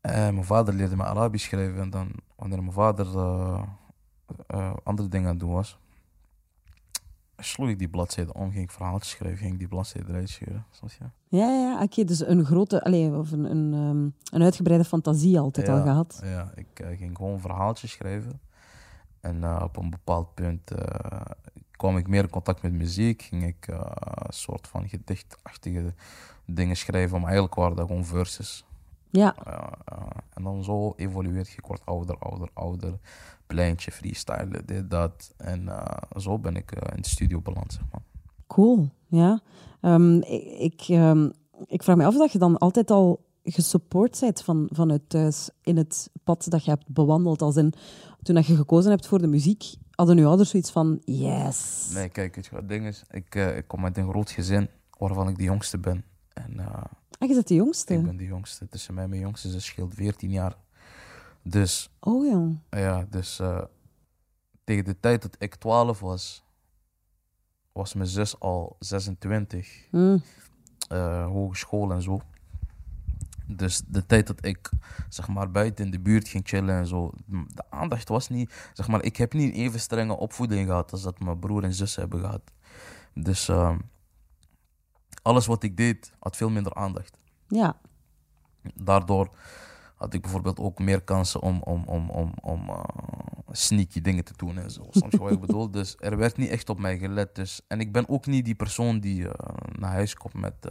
[0.00, 1.80] En mijn vader leerde me Arabisch schrijven.
[1.80, 3.62] En dan, wanneer mijn vader eh,
[4.46, 5.78] eh, andere dingen aan het doen was,
[7.36, 10.64] sloeg ik die bladzijde om, ging ik verhaaltjes schrijven, ging ik die bladzijde eruit scheuren.
[10.80, 11.04] Je?
[11.28, 11.82] Ja, ja, ja.
[11.82, 16.20] Oké, dus een grote, allez, of een, een, ehm, een uitgebreide fantasie altijd al gehad.
[16.24, 18.40] Ja, ik eh, ging gewoon verhaaltjes schrijven.
[19.20, 21.20] En eh, op een bepaald punt eh,
[21.70, 23.22] kwam ik meer in contact met muziek.
[23.22, 23.80] Ging ik eh,
[24.14, 25.94] een soort van gedichtachtige
[26.46, 27.16] dingen schrijven.
[27.16, 28.64] Maar eigenlijk waren dat gewoon verses.
[29.12, 29.34] Ja,
[30.34, 31.56] en dan zo evolueert je.
[31.56, 32.98] Ik word ouder, ouder, ouder.
[33.46, 35.34] Pleintje, freestylen, dit, dat.
[35.36, 35.68] En
[36.16, 38.02] zo ben ik in de studio beland, zeg maar.
[38.46, 38.88] cool.
[39.06, 39.40] Ja.
[39.80, 41.30] Ehm, ik, ik, ehm,
[41.66, 45.76] ik vraag me af dat je dan altijd al gesupport bent van, vanuit thuis in
[45.76, 47.42] het pad dat je hebt bewandeld.
[47.42, 47.72] Als in,
[48.22, 51.90] toen dat je gekozen hebt voor de muziek, hadden je ouders zoiets van, yes.
[51.94, 53.02] Nee, kijk, het ding is?
[53.10, 56.04] Ik, eh, ik kom uit een groot gezin waarvan ik de jongste ben.
[56.32, 56.58] En
[57.20, 57.94] Ah, je bent de jongste.
[57.94, 58.68] ik ben de jongste.
[58.68, 60.56] Tussen mij en mijn jongste ze scheelt 14 jaar.
[61.42, 62.48] Dus Oh ja.
[62.80, 63.62] ja, dus eh,
[64.64, 66.44] tegen de tijd dat ik 12 was,
[67.72, 69.86] was mijn zus al 26.
[69.90, 70.18] Hm.
[70.88, 72.20] eh, hogeschool en zo.
[73.56, 74.70] Dus de tijd dat ik
[75.08, 78.88] zeg maar buiten in de buurt ging chillen en zo, de aandacht was niet, zeg
[78.88, 81.96] maar, ik heb niet een even strenge opvoeding gehad als dat mijn broer en zus
[81.96, 82.42] hebben gehad.
[83.14, 83.78] Dus ehm,
[85.22, 87.18] alles wat ik deed had veel minder aandacht.
[87.48, 87.76] Ja.
[88.74, 89.34] Daardoor
[89.96, 92.84] had ik bijvoorbeeld ook meer kansen om, om, om, om, om eh,
[93.50, 94.86] sneaky dingen te doen en zo.
[94.90, 95.70] Je wat ik bedoel?
[95.80, 97.34] Dus er werd niet echt op mij gelet.
[97.34, 100.66] Dus, en ik ben ook niet die persoon die eh, naar huis komt met...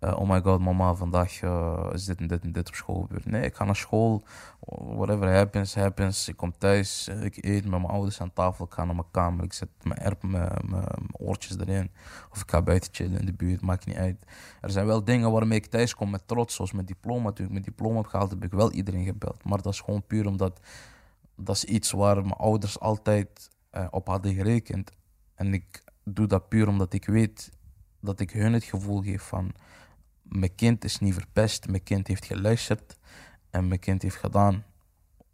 [0.00, 3.26] oh my god, mama, vandaag eh, is dit en dit en dit op school gebeurd.
[3.26, 4.22] Nee, ik ga naar school.
[4.68, 6.28] Whatever happens, happens.
[6.28, 8.64] Ik kom thuis, ik eet met mijn ouders aan tafel.
[8.64, 11.90] Ik ga naar mijn kamer, ik zet mijn, mijn, mijn oortjes erin.
[12.30, 14.24] Of ik ga buiten chillen in de buurt, maakt niet uit.
[14.60, 17.32] Er zijn wel dingen waarmee ik thuis kom met trots, zoals mijn diploma.
[17.32, 19.44] Toen ik mijn diploma heb gehaald, heb ik wel iedereen gebeld.
[19.44, 20.60] Maar dat is gewoon puur omdat
[21.36, 24.92] dat is iets waar mijn ouders altijd eh, op hadden gerekend.
[25.34, 27.50] En ik doe dat puur omdat ik weet
[28.00, 29.52] dat ik hun het gevoel geef van
[30.30, 32.96] mijn kind is niet verpest, mijn kind heeft geluisterd
[33.50, 34.64] en mijn kind heeft gedaan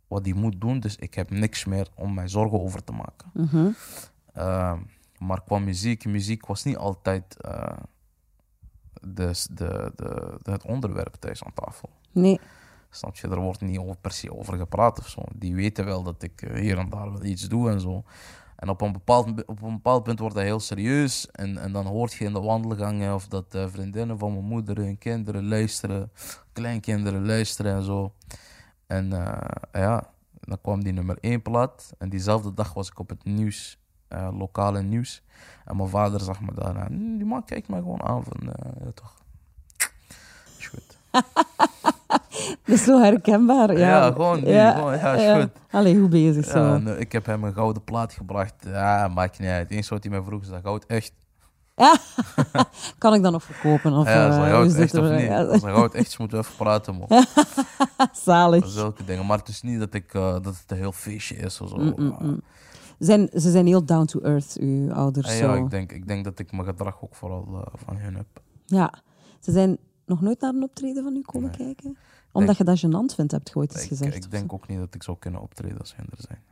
[0.08, 3.30] wat hij moet doen, dus ik heb niks meer om mij zorgen over te maken.
[3.32, 3.70] Mhm.
[4.32, 4.78] Ehm,
[5.18, 7.76] maar qua muziek, muziek was niet altijd eh,
[9.00, 11.90] de, de, de, de- het onderwerp thuis aan tafel.
[12.12, 12.40] Nee.
[12.90, 15.22] Snap je, er wordt niet over, per se over gepraat of zo.
[15.34, 18.04] Die weten wel dat ik eh, hier en daar wel iets doe en zo.
[18.56, 21.30] En op een bepaald, op een bepaald punt wordt dat heel serieus.
[21.30, 24.76] En, en dan hoort je in de wandelgangen of dat eh, vriendinnen van mijn moeder
[24.76, 26.10] hun kinderen luisteren,
[26.52, 28.12] kleinkinderen luisteren en zo.
[28.86, 31.92] En eh, ja, dan kwam die nummer 1 plaat.
[31.98, 35.22] En diezelfde dag was ik op het nieuws, eh, lokale nieuws.
[35.64, 36.92] En mijn vader zag me daar aan.
[36.92, 38.54] "Hm, Die man kijkt me gewoon aan van,
[38.94, 39.14] toch.
[40.58, 40.98] Is goed.
[42.06, 42.20] Dat
[42.76, 43.72] is zo herkenbaar.
[43.72, 45.50] Ja, Ja, gewoon ja, is goed.
[45.70, 46.74] Allee, hoe bezig zo.
[46.74, 48.54] Eh, ik heb hem een gouden plaat gebracht.
[48.64, 49.70] Ja, maakt niet uit.
[49.70, 51.12] Eens wat hij mij vroeg, is dat goud echt?
[52.98, 53.92] Kan ik dat nog verkopen?
[53.92, 55.30] Of, Ja, eh, dat is goud echt of niet?
[55.30, 57.08] Als dat goud echt is, moeten we even praten, man.
[58.24, 58.68] Zalig.
[58.68, 59.26] Zulke dingen.
[59.26, 61.76] Maar het is niet dat, ik, eh, dat het een heel feestje is of zo.
[61.76, 62.40] Mm, mm, mm.
[62.98, 65.38] Zijn, ze zijn heel down to earth, uw ouders.
[65.38, 65.46] Zo.
[65.46, 68.26] ja, ik denk, ik denk dat ik mijn gedrag ook vooral eh, van hun heb.
[68.64, 68.92] Ja.
[69.40, 71.56] Ze zijn nog nooit naar een optreden van u komen Nee.
[71.58, 71.96] kijken?
[72.32, 74.14] Omdat je dat gênant vindt, heb je ooit eens Ik, gezegd.
[74.24, 76.42] ik denk ook niet dat ik zou kunnen optreden als hun er zijn.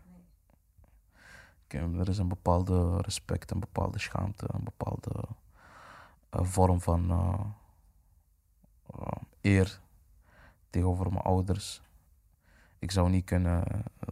[1.98, 5.10] Er is een bepaalde respect, een bepaalde schaamte, een bepaalde
[6.30, 7.40] eh, vorm van eh,
[9.00, 9.06] eh,
[9.40, 9.80] eer
[10.70, 11.82] tegenover mijn ouders.
[12.78, 13.64] Ik zou niet kunnen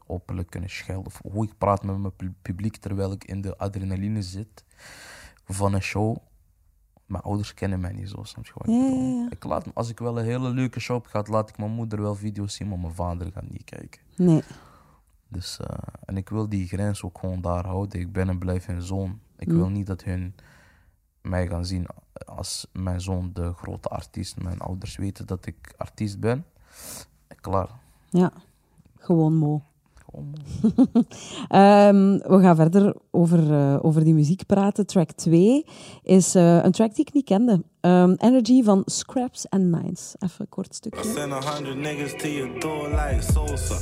[0.06, 1.06] openlijk kunnen schelden.
[1.06, 4.64] Of hoe ik praat met mijn pu- publiek terwijl ik in de adrenaline zit
[5.44, 6.16] van een show.
[7.12, 9.02] Mijn ouders kennen mij niet zo, je wat ik Ja, bedoel?
[9.16, 9.30] ja, ja.
[9.30, 12.00] Ik laat, als ik wel een hele leuke show heb gehad, laat ik mijn moeder
[12.02, 14.00] wel video's zien, maar mijn vader gaat niet kijken.
[14.16, 14.42] Nee.
[15.28, 18.00] Dus, eh, en ik wil die grens ook gewoon daar houden.
[18.00, 19.20] Ik ben en blijf hun zoon.
[19.38, 19.54] Ik Mm.
[19.56, 20.34] wil niet dat hun
[21.22, 21.86] mij gaan zien
[22.26, 24.42] als mijn zoon de grote artiest.
[24.42, 26.44] Mijn ouders weten dat ik artiest ben.
[27.40, 27.68] Klaar.
[28.10, 28.32] Ja.
[28.98, 29.62] Gewoon mo.
[30.12, 30.34] Gewoon,
[31.48, 34.86] Ehm, we gaan verder over, eh, over die muziek praten.
[34.86, 35.64] Track 2
[36.02, 37.62] is eh, een track die ik niet kende.
[37.80, 40.14] Ehm, Energy van Scraps and Nines.
[40.18, 41.12] Even een kort I stukje.
[41.14, 43.76] sent a hundred niggas to your door like Sosa.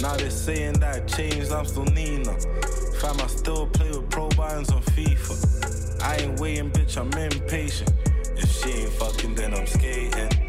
[0.00, 2.34] Now they saying that I changed, I'm still Nina.
[2.92, 5.34] Fam, I still play with pro buttons on FIFA.
[6.02, 7.92] I ain't waiting, bitch, I'm impatient.
[8.36, 10.39] If she ain't fucking, then I'm skating.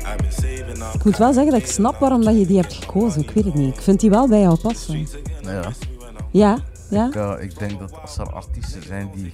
[0.94, 3.22] Ik moet wel zeggen dat ik snap waarom dat je die hebt gekozen.
[3.22, 3.76] Ik weet het niet.
[3.76, 5.08] Ik vind die wel bij jou passen.
[5.42, 5.72] ja.
[6.32, 6.58] Ja?
[6.90, 7.08] Ja?
[7.08, 9.34] Ik, eh, ik denk dat als er artiesten zijn die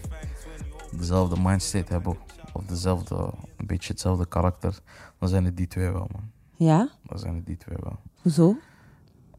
[0.92, 2.18] dezelfde mindstate hebben,
[2.54, 3.16] of dezelfde,
[3.58, 4.80] een beetje hetzelfde karakter,
[5.20, 6.32] dan zijn het die twee wel, man.
[6.56, 6.90] Ja?
[7.04, 8.00] Dan zijn het die twee wel.
[8.22, 8.58] Hoezo?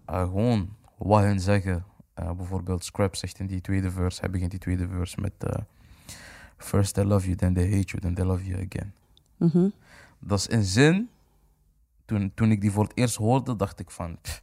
[0.05, 1.85] Eh, gewoon wat hun zeggen.
[2.15, 5.33] Eh, bijvoorbeeld Scrap zegt in die tweede verse, hij begint die tweede verse met
[6.57, 8.93] First they love you, then they hate you, then they love you again.
[9.37, 9.69] Mhm.
[10.19, 11.09] Dat is een zin,
[12.09, 14.43] toen, toen ik die voor het eerst hoorde, dacht ik van, pff,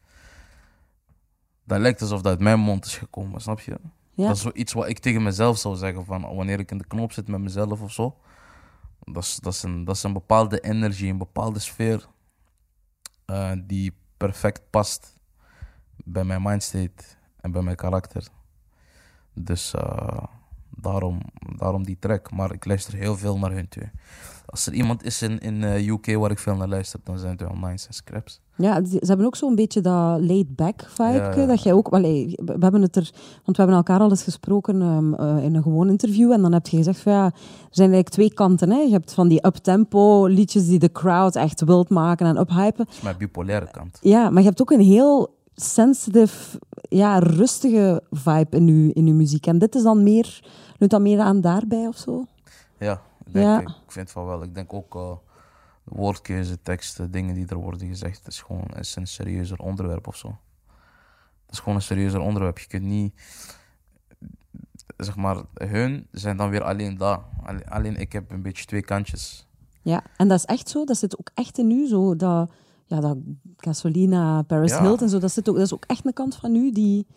[1.63, 3.79] dat lijkt alsof dat uit mijn mond is gekomen, snap je?
[4.13, 4.27] Ja.
[4.27, 7.11] Dat is zoiets wat ik tegen mezelf zou zeggen van wanneer ik in de knop
[7.11, 8.17] zit met mezelf of zo.
[8.99, 12.07] Dat is, dat is, een, dat is een bepaalde energie, een bepaalde sfeer
[13.25, 15.17] eh, die perfect past
[15.95, 17.03] bij mijn mindstate
[17.41, 18.27] en bij mijn karakter.
[19.33, 20.23] Dus eh,
[20.69, 21.21] daarom,
[21.57, 22.31] daarom die track.
[22.31, 23.91] Maar ik luister heel veel naar hun twee.
[24.55, 27.31] Als er iemand is in, in eh, UK waar ik veel naar luister, dan zijn
[27.31, 28.41] het wel Nines en Scraps.
[28.57, 31.33] Ja, ze hebben ook zo'n beetje dat laid-back vibe.
[31.35, 31.45] Ja.
[31.45, 31.87] Dat jij ook...
[31.87, 33.11] Allee, we hebben het er...
[33.43, 36.31] Want we hebben elkaar al eens gesproken ehm, eh, in een gewoon interview.
[36.31, 37.31] En dan heb je gezegd van ja, er
[37.69, 38.71] zijn eigenlijk twee kanten.
[38.71, 38.77] Hè.
[38.77, 42.85] Je hebt van die up-tempo liedjes die de crowd echt wilt maken en uphypen.
[42.85, 43.97] Dat is mijn bipolaire kant.
[44.01, 49.15] Ja, maar je hebt ook een heel sensitive, ja, rustige vibe in je, in uw
[49.15, 49.47] muziek.
[49.47, 50.39] En dit is dan meer...
[50.77, 52.25] Leunt dat meer aan daarbij of zo?
[52.79, 53.01] Ja,
[53.33, 53.59] denk, Ja.
[53.59, 54.43] ik vind van wel.
[54.43, 55.11] Ik denk ook uh,
[55.83, 60.15] woordkeuze, teksten, dingen die er worden gezegd, het is gewoon is een serieuzer onderwerp of
[60.15, 60.37] zo.
[61.45, 62.59] Het is gewoon een serieuzer onderwerp.
[62.59, 63.13] Je kunt niet,
[64.97, 67.19] zeg maar, hun zijn dan weer alleen daar.
[67.43, 69.47] Alleen, alleen ik heb een beetje twee kantjes.
[69.81, 70.83] Ja, en dat is echt zo.
[70.85, 71.87] Dat zit ook echt in u.
[71.87, 72.51] Zo, dat,
[72.85, 73.17] ja, dat
[73.57, 74.81] Gasolina, Paris Ja.
[74.81, 77.07] Hilton en zo, dat, zit ook, dat is ook echt een kant van u die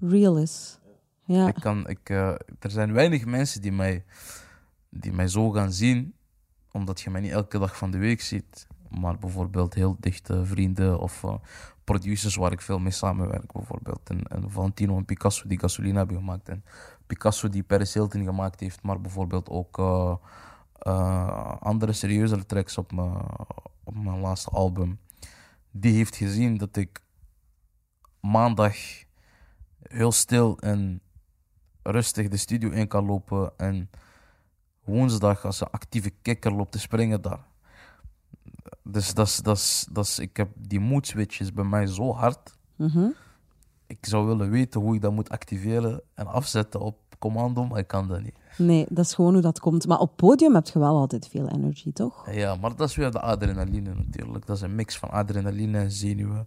[0.00, 0.78] real is.
[1.24, 2.28] Ja, Ik kan, ik, eh,
[2.58, 4.04] er zijn weinig mensen die mij,
[4.94, 6.14] die mij zo gaan zien,
[6.72, 8.66] omdat je mij niet elke dag van de week ziet.
[8.88, 11.34] Maar bijvoorbeeld heel dichte vrienden of eh,
[11.84, 13.52] producers waar ik veel mee samenwerk.
[13.52, 16.48] Bijvoorbeeld en, en Valentino en Picasso die Gasolina hebben gemaakt.
[16.48, 16.64] En
[17.06, 18.82] Picasso die Paris Hilton gemaakt heeft.
[18.82, 20.14] Maar bijvoorbeeld ook eh,
[20.78, 23.12] eh, andere serieuzere tracks op mijn,
[23.84, 24.98] op mijn laatste album.
[25.70, 27.00] Die heeft gezien dat ik
[28.20, 28.74] maandag
[29.82, 31.00] heel stil en
[31.82, 33.52] rustig de studio in kan lopen.
[33.56, 33.90] En
[34.84, 37.44] woensdag als een actieve kikker loopt te springen daar.
[38.82, 42.12] Dus dat is, dat is, dat is, ik heb die mood switches bij mij zo
[42.14, 42.56] hard.
[42.76, 43.08] Mhm.
[43.86, 47.86] Ik zou willen weten hoe ik dat moet activeren en afzetten op commando, maar ik
[47.86, 48.34] kan dat niet.
[48.58, 49.86] Nee, dat is gewoon hoe dat komt.
[49.86, 52.30] Maar op podium heb je wel altijd veel energy, toch?
[52.32, 54.46] Ja, maar dat is weer de adrenaline natuurlijk.
[54.46, 56.46] Dat is een mix van adrenaline en zenuwen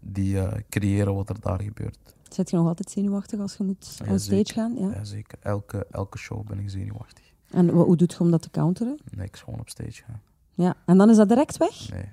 [0.00, 1.98] die eh, creëren wat er daar gebeurt.
[2.28, 4.54] Zit je nog altijd zenuwachtig als je moet Ja, on stage zeker.
[4.54, 4.74] gaan?
[4.76, 4.90] Ja.
[4.90, 5.38] Ja, zeker.
[5.42, 7.31] Elke, elke show ben ik zenuwachtig.
[7.52, 8.98] En wa- hoe doet je om dat te counteren?
[9.10, 10.20] Niks, gewoon op stage gaan.
[10.54, 10.74] Ja.
[10.86, 11.90] En dan is dat direct weg?
[11.90, 12.08] Nee.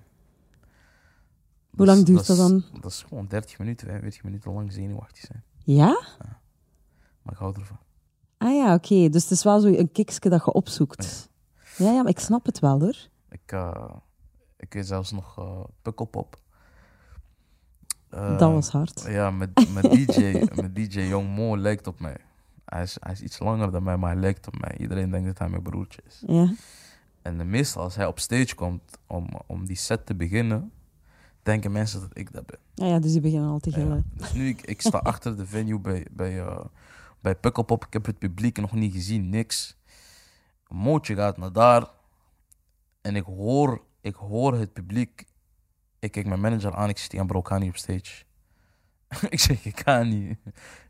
[1.76, 2.64] Hoe lang duurt dat dan?
[2.82, 5.44] Dat is gewoon 30 minuten, 45 minuten lang zenuwachtig zijn.
[5.64, 6.02] Ja?
[7.22, 7.78] Maar ik hou ervan.
[8.38, 9.10] Ah ja, oké.
[9.10, 11.30] Dus het is wel zo een kiksje dat je opzoekt.
[11.78, 12.96] Ja, ja, maar ik snap het wel hoor.
[13.30, 13.90] Ik, eh,
[14.58, 16.40] ik weet zelfs nog eh Pukkelpop.
[18.10, 19.04] Eh, dat was hard.
[19.08, 22.18] Ja, met, met DJ, met DJ Young Mo lijkt op mij.
[22.70, 24.78] Hij is, hij is iets langer dan mij, maar hij lijkt op mij.
[24.78, 26.24] Iedereen denkt dat hij mijn broertje is.
[26.28, 26.54] Ja.
[27.22, 30.72] En meestal als hij op stage komt om, om die set te beginnen,
[31.44, 32.60] denken mensen dat ik dat ben.
[32.74, 33.76] Ja, ja, dus die beginnen al te Ja.
[33.76, 34.12] gillen.
[34.14, 36.66] Dus nu, ik, ik sta achter de venue bij, bij, eh
[37.22, 37.86] bij Pukkelpop.
[37.86, 39.78] Ik heb het publiek nog niet gezien, niks.
[40.68, 41.88] Mootje gaat naar daar.
[43.02, 45.26] En ik hoor, ik hoor het publiek.
[46.00, 46.90] Ik kijk mijn manager aan.
[46.90, 48.24] Ik zeg tegen bro, ik ga niet op stage.
[49.30, 50.38] ik zeg, ik ga niet.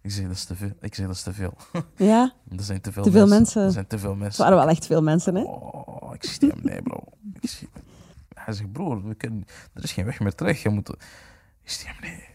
[0.01, 0.71] Ik zeg, dat is te veel.
[0.81, 1.53] Ik zeg, dat is te veel.
[1.95, 3.63] Ja, Er zijn te veel, Te veel mensen.
[3.63, 4.43] Er zijn te veel het mensen.
[4.43, 5.41] waren wel echt veel mensen, hè?
[5.41, 7.03] Oh, ik tegen hem, nee bro.
[7.39, 7.69] Ik zeg,
[8.33, 10.61] hij zegt, broer, we kunnen, er is geen weg meer terug.
[10.63, 10.89] Je moet...
[11.63, 12.27] Ik tegen hem, nee.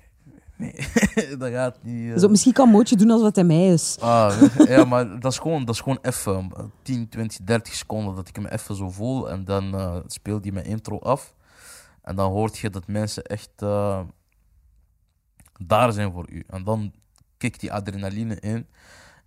[0.57, 2.13] Nee, dat gaat niet.
[2.13, 2.19] eh.
[2.19, 3.97] Zo, misschien kan Mootje doen als wat hij mij is.
[4.01, 8.15] Ah, ja, maar dat is gewoon, dat is gewoon even eh, 10, 20, 30 seconden
[8.15, 9.31] dat ik hem even zo voel.
[9.31, 11.35] En dan eh, speelt hij mijn intro af.
[12.03, 14.01] En dan hoort je dat mensen echt eh,
[15.61, 16.45] daar zijn voor u.
[16.47, 16.93] En dan
[17.37, 18.67] kikt die adrenaline in.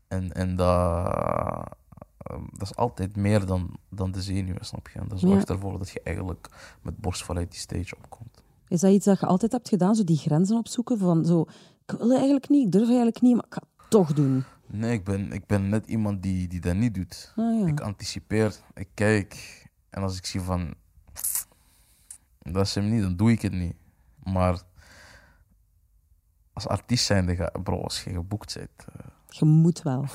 [0.07, 4.99] En, en dat, eh, dat is altijd meer dan, dan de zenuwen, snap je?
[4.99, 5.27] En dat Ja.
[5.27, 6.49] zorgt ervoor dat je eigenlijk
[6.81, 8.43] met borstval uit die stage opkomt.
[8.67, 10.97] Is dat iets dat je altijd hebt gedaan, zo die grenzen opzoeken?
[10.97, 11.41] Van zo,
[11.85, 14.43] ik wil eigenlijk niet, ik durf eigenlijk niet, maar ik ga het toch doen.
[14.67, 17.33] Nee, ik ben, ik ben net iemand die, die dat niet doet.
[17.35, 17.67] Ah, ja.
[17.67, 19.65] Ik anticipeer, ik kijk.
[19.89, 20.73] En als ik zie van...
[22.39, 23.75] Dat is hem niet, dan doe ik het niet.
[24.23, 24.61] Maar...
[26.57, 30.05] Als artiest zijnde, ga, bro, als je geboekt bent, eh, Je moet wel.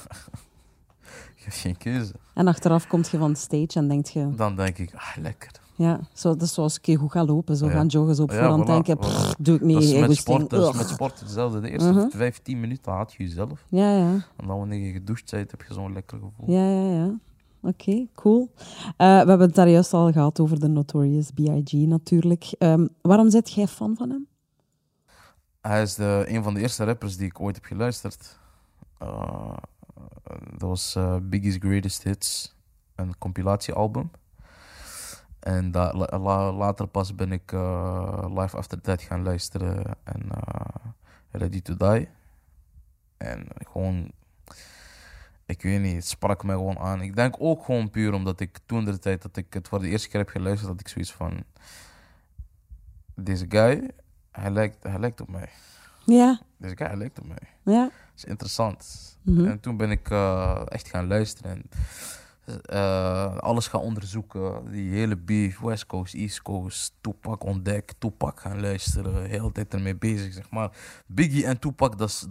[1.37, 2.13] je hebt geen keuze.
[2.35, 5.51] En achteraf kom je van stage en denk je, Dan denk ik, ah, lekker.
[5.75, 7.73] ja, zo, dat is zoals ik goed ga lopen, zo Ja.
[7.73, 8.99] gaan joggen, zo op Ja, voorhand voilà, denken,
[9.39, 10.77] doe ik niet, dat is met sport, dat is Ugh.
[10.77, 11.61] met sport hetzelfde.
[11.61, 12.09] De eerste Mhm.
[12.09, 13.65] 15 minuten haat je jezelf.
[13.69, 14.11] Ja, ja.
[14.37, 16.55] En dan wanneer je gedoucht bent, heb je zo'n lekker gevoel.
[16.57, 17.15] Ja, ja, ja.
[17.63, 18.51] Oké, cool.
[18.57, 21.73] Eh, we hebben het daar juist al gehad over de Notorious B.I.G.
[21.73, 22.55] natuurlijk.
[22.59, 24.27] Ehm, waarom zit jij fan van hem?
[25.63, 28.39] Hij is de, een van de eerste rappers die ik ooit heb geluisterd.
[28.99, 29.57] Eh,
[30.51, 32.55] dat was eh, Biggie's Greatest Hits,
[32.95, 34.11] een compilatiealbum.
[35.39, 40.31] En da- la- la- later pas ben ik eh, Live After Death gaan luisteren en
[41.31, 42.09] Ready to Die.
[43.17, 44.13] En gewoon,
[45.47, 47.01] ik weet niet, het sprak mij gewoon aan.
[47.03, 49.89] Ik denk ook gewoon puur omdat ik toen de tijd dat ik het voor de
[49.89, 51.45] eerste keer heb geluisterd, had ik zoiets van,
[53.15, 53.91] deze guy,
[54.33, 55.49] hij lijkt, hij lijkt op mij.
[56.07, 57.75] Ja, Deze guy hij lijkt op mij.
[57.75, 57.83] ja.
[57.83, 59.11] Dat is interessant.
[59.23, 59.45] Mhm.
[59.47, 61.63] En toen ben ik eh, echt gaan luisteren en
[62.67, 64.71] eh, alles gaan onderzoeken.
[64.71, 69.23] Die hele beef, West Coast, East Coast, Tupac ontdekt, Tupac gaan luisteren.
[69.23, 70.71] De hele tijd ermee bezig, zeg maar.
[71.07, 72.27] Biggie en Tupac, dat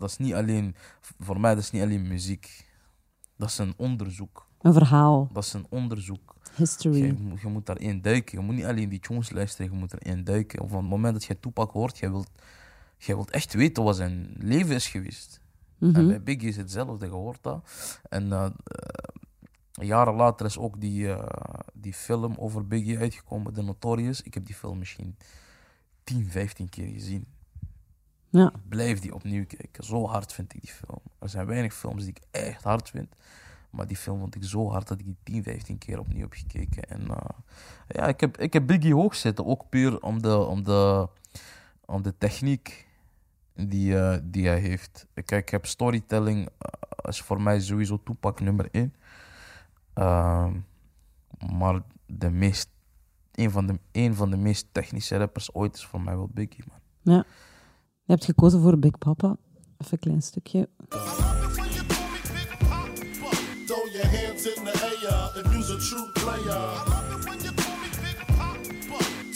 [0.00, 0.74] is niet alleen,
[1.18, 2.66] voor mij, dat is niet alleen muziek.
[3.36, 4.46] Dat is een onderzoek.
[4.60, 6.36] Een verhaal, Dat is een onderzoek.
[6.58, 7.04] History.
[7.04, 8.38] Je, moet- je moet daarin duiken.
[8.38, 10.60] Je moet niet alleen die tunes luisteren, je moet erin duiken.
[10.60, 12.30] Op het moment dat je Tupac hoort, je wilt,
[12.98, 15.40] je wilt echt weten wat zijn leven is geweest.
[15.80, 16.06] En Mhm.
[16.06, 17.68] bij Biggie is hetzelfde, je hoort dat.
[18.08, 23.62] En eh, eh, jaren later is ook die, eh, die film over Biggie uitgekomen, The
[23.62, 24.22] Notorious.
[24.22, 25.16] Ik heb die film misschien
[26.04, 27.26] 10, 15 keer gezien.
[28.30, 28.46] Ja.
[28.54, 29.84] Ik blijf die opnieuw kijken.
[29.84, 31.00] Zo hard vind ik die film.
[31.18, 33.14] Er zijn weinig films die ik echt hard vind.
[33.78, 36.32] Maar die film vond ik zo hard dat ik die 10, 15 keer opnieuw heb
[36.32, 36.82] gekeken.
[36.82, 37.38] En eh,
[37.88, 39.46] ja, ik heb, ik heb Biggie hoog zitten.
[39.46, 41.08] Ook puur om de, om de,
[41.84, 42.86] om de techniek
[43.54, 45.06] die, eh, die hij heeft.
[45.14, 48.94] Kijk, ik heb storytelling eh, is voor mij sowieso toepak nummer 1.
[51.58, 52.70] maar de meest,
[53.32, 56.64] een, van de, een van de meest technische rappers ooit is voor mij wel Biggie,
[56.68, 56.78] man.
[57.14, 57.24] Ja.
[58.04, 59.36] Je hebt gekozen voor Big Papa.
[59.76, 60.68] Even een klein stukje.
[65.78, 66.62] True player.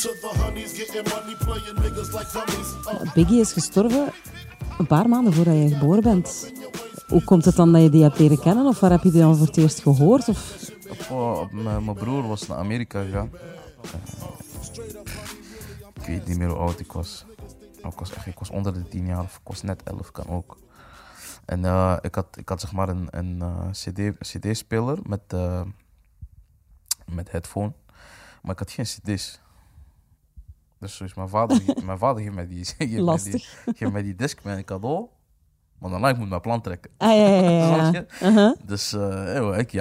[0.03, 2.75] To the honeys, getting money, playing niggas like dummies.
[2.87, 4.13] Uh, Biggie is gestorven
[4.79, 6.53] een paar maanden voordat je geboren bent.
[7.07, 8.67] Hoe komt het dan dat je die hebt leren kennen?
[8.67, 10.29] Of waar heb je die dan voor het eerst gehoord?
[10.29, 10.71] Of...
[11.11, 13.31] Oh, mijn mijn broer was naar Amerika gegaan.
[13.83, 13.91] Eh,
[15.95, 17.25] ik weet niet meer hoe oud ik was.
[17.85, 20.29] Ik was, echt, ik was onder de 10 jaar, of ik was net 11, kan
[20.29, 20.57] ook.
[21.45, 25.61] En eh, ik, had, ik had zeg maar een, een eh, CD, CD-speler met, eh,
[27.07, 27.73] met headphone,
[28.43, 29.41] maar ik had geen CD's.
[30.79, 33.45] Dus dus mijn vader, mijn vader geeft mij die, geeft mij die,
[33.75, 35.07] geeft mij die disc met een cadeau,
[35.79, 36.91] maar daarna ik moet mijn plan trekken.
[36.97, 38.05] Ah, ja, ja, ja.
[38.29, 38.57] Uh-huh.
[38.65, 39.73] Dus eh, ik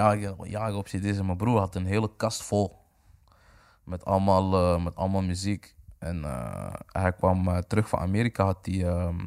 [0.75, 2.79] op CD's en mijn broer had een hele kast vol.
[3.83, 5.75] Met allemaal, eh, met allemaal muziek.
[5.97, 9.19] En eh, hij kwam terug van Amerika, had hij ehm,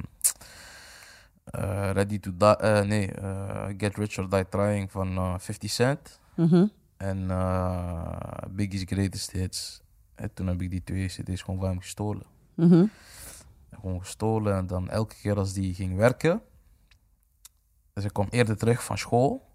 [1.44, 3.10] eh, Ready to Die, eh, nee,
[3.78, 6.20] Get Rich or Die Trying van eh, 50 Cent.
[6.34, 6.66] Mhm.
[7.04, 9.80] En eh, Biggie's Greatest Hits.
[10.14, 12.26] En toen heb ik die twee CD's gewoon van hem gestolen.
[12.54, 12.84] Mhm.
[13.80, 16.42] Gewoon gestolen en dan elke keer als die ging werken.
[17.92, 19.46] Dus ik kwam eerder terug van school.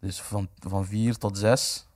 [0.00, 1.86] Dus van, van vier tot zes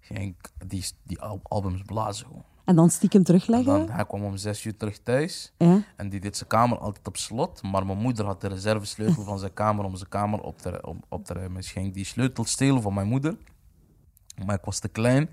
[0.00, 2.44] ging ik die, die al- albums blazen gewoon.
[2.64, 3.72] En dan stiekem En terugleggen?
[3.86, 5.52] dan, hij kwam om zes uur terug thuis.
[5.58, 5.82] Ja.
[5.96, 7.62] En die deed zijn kamer altijd op slot.
[7.62, 11.02] Maar mijn moeder had de reservesleutel van zijn kamer om zijn kamer op te, om,
[11.08, 11.56] op te ruimen.
[11.60, 13.36] Dus ging die sleutel stelen van mijn moeder.
[14.46, 15.30] Maar ik was te klein.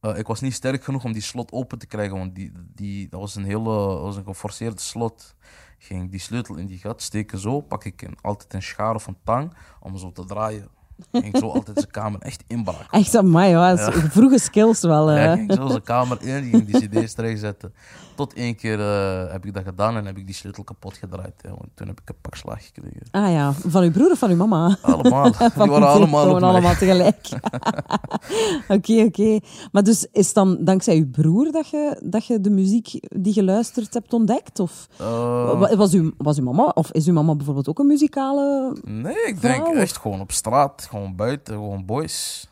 [0.00, 2.18] Eh, ik was niet sterk genoeg om die slot open te krijgen.
[2.18, 5.34] Want die, die, dat was een hele was een geforceerde slot.
[5.78, 7.60] Ging die sleutel in die gat steken zo.
[7.60, 10.68] Pak ik een, altijd een schaar of een tang om zo te draaien.
[11.12, 12.86] Ging zo altijd zijn kamer echt inbraken.
[12.90, 13.74] Echt, amai, ja.
[13.74, 15.12] dat is Vroege skills wel.
[15.12, 15.32] Ja, eh.
[15.32, 17.74] ging zo zijn kamer in, die ging die cd's terugzetten.
[18.14, 21.34] Tot één keer eh, heb ik dat gedaan en heb ik die sleutel kapot gedraaid.
[21.42, 23.00] hè, want toen heb ik een pak slag gekregen.
[23.10, 24.76] Ah ja, van uw broer of van uw mama?
[24.82, 25.22] Allemaal.
[25.38, 26.48] Die waren allemaal op mij.
[26.50, 27.28] allemaal tegelijk.
[28.68, 29.38] Oké, oké.
[29.72, 33.44] Maar dus is dan dankzij uw broer dat je, dat je de muziek die je
[33.44, 34.60] luistert hebt ontdekt?
[34.60, 37.86] Of Eh, wa- was, uw, was uw mama, of is uw mama bijvoorbeeld ook een
[37.86, 38.76] muzikale...
[38.84, 42.48] nee, ik denk echt gewoon op straat, gewoon buiten, gewoon boys.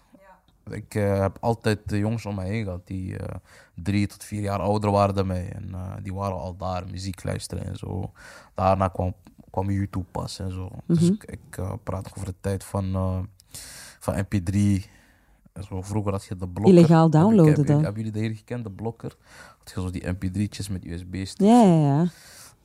[0.70, 3.34] Ik eh, heb altijd de jongens om mij heen gehad die eh,
[3.74, 5.48] drie tot vier jaar ouder waren dan mij.
[5.52, 8.12] En eh, die waren al daar, muziek luisteren en zo.
[8.54, 9.14] Daarna kwam,
[9.50, 10.70] kwam YouTube pas en zo.
[10.86, 11.12] Dus Mhm.
[11.12, 12.92] ik, ik praat over de tijd van,
[14.00, 14.84] van MP3.
[15.52, 16.74] En Zo, vroeger had je de blokker.
[16.74, 17.82] Illegaal Heb ik- downloaden heb, dan?
[17.82, 19.16] Hebben jullie dat hier gekend, de blokker?
[19.58, 21.50] Had je zo die MP3'tjes met USB-sticks.
[21.50, 22.06] Ja, ja, ja.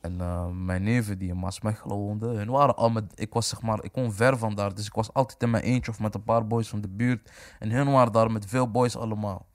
[0.08, 3.62] En eh, mijn neven die in Maasmechelen woonden, hun waren al met, ik was zeg
[3.62, 6.14] maar, ik kon ver van daar, dus ik was altijd in mijn eentje of met
[6.14, 7.30] een paar boys van de buurt.
[7.58, 9.46] En hun waren daar met veel boys allemaal.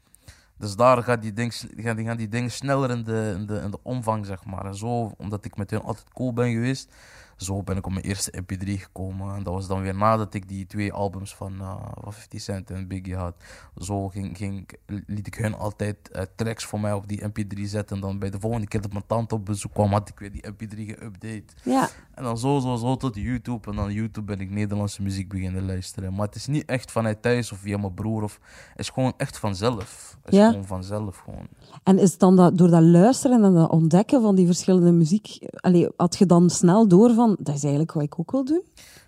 [0.57, 3.59] Dus daar gaat die ding, gaan, die, gaan die dingen sneller in de, in, de,
[3.59, 4.65] in de omvang, zeg maar.
[4.65, 6.93] En zo, omdat ik met hun altijd cool ben geweest,
[7.37, 9.35] zo ben ik op mijn eerste MP3 gekomen.
[9.35, 12.71] En dat was dan weer nadat ik die twee albums van, eh, van 50 Cent
[12.71, 13.35] en Biggie had.
[13.77, 14.69] Zo ging, ging,
[15.07, 17.95] liet ik hun altijd eh, tracks voor mij op die MP3 zetten.
[17.95, 20.31] En dan bij de volgende keer dat mijn tante op bezoek kwam, had ik weer
[20.31, 21.53] die MP3 geüpdate.
[21.63, 23.69] Ja, En dan zo, zo, zo tot YouTube.
[23.69, 26.13] En dan YouTube ben ik Nederlandse muziek beginnen luisteren.
[26.13, 28.23] Maar het is niet echt vanuit thuis of via mijn broer.
[28.23, 30.17] Of, het is gewoon echt vanzelf.
[30.23, 30.49] Het is Ja.
[30.49, 31.17] gewoon vanzelf.
[31.17, 31.47] Gewoon.
[31.83, 35.37] En is het dan dat, door dat luisteren en dat ontdekken van die verschillende muziek,
[35.55, 38.63] allee, had je dan snel door van, dat is eigenlijk wat ik ook wil doen?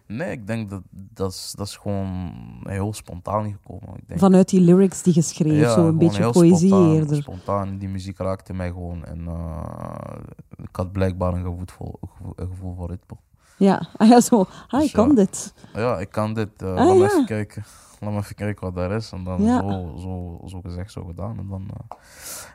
[0.07, 2.31] Nee, ik denk dat dat is, dat is gewoon
[2.63, 3.95] heel spontaan gekomen.
[3.97, 7.15] Ik denk, Vanuit die lyrics die je schreef, zo een beetje poëzie spontaan, eerder.
[7.21, 9.05] Spontaan, die muziek raakte mij gewoon.
[9.05, 10.15] En eh,
[10.63, 11.99] ik had blijkbaar een gevoel voor,
[12.35, 13.17] een gevoel, voor ritme.
[13.57, 15.15] Ja, ah, ja zo, ah, Dus ik kan ja.
[15.15, 15.53] dit.
[15.73, 16.61] Ja, ik kan dit.
[16.61, 17.05] eh, Ah, laat me ja.
[17.05, 17.63] even kijken.
[17.99, 19.11] Laat me even kijken wat daar is.
[19.11, 19.59] En dan Ja.
[19.59, 21.37] zo, zo, zo gezegd, zo gedaan.
[21.39, 21.97] En dan uh,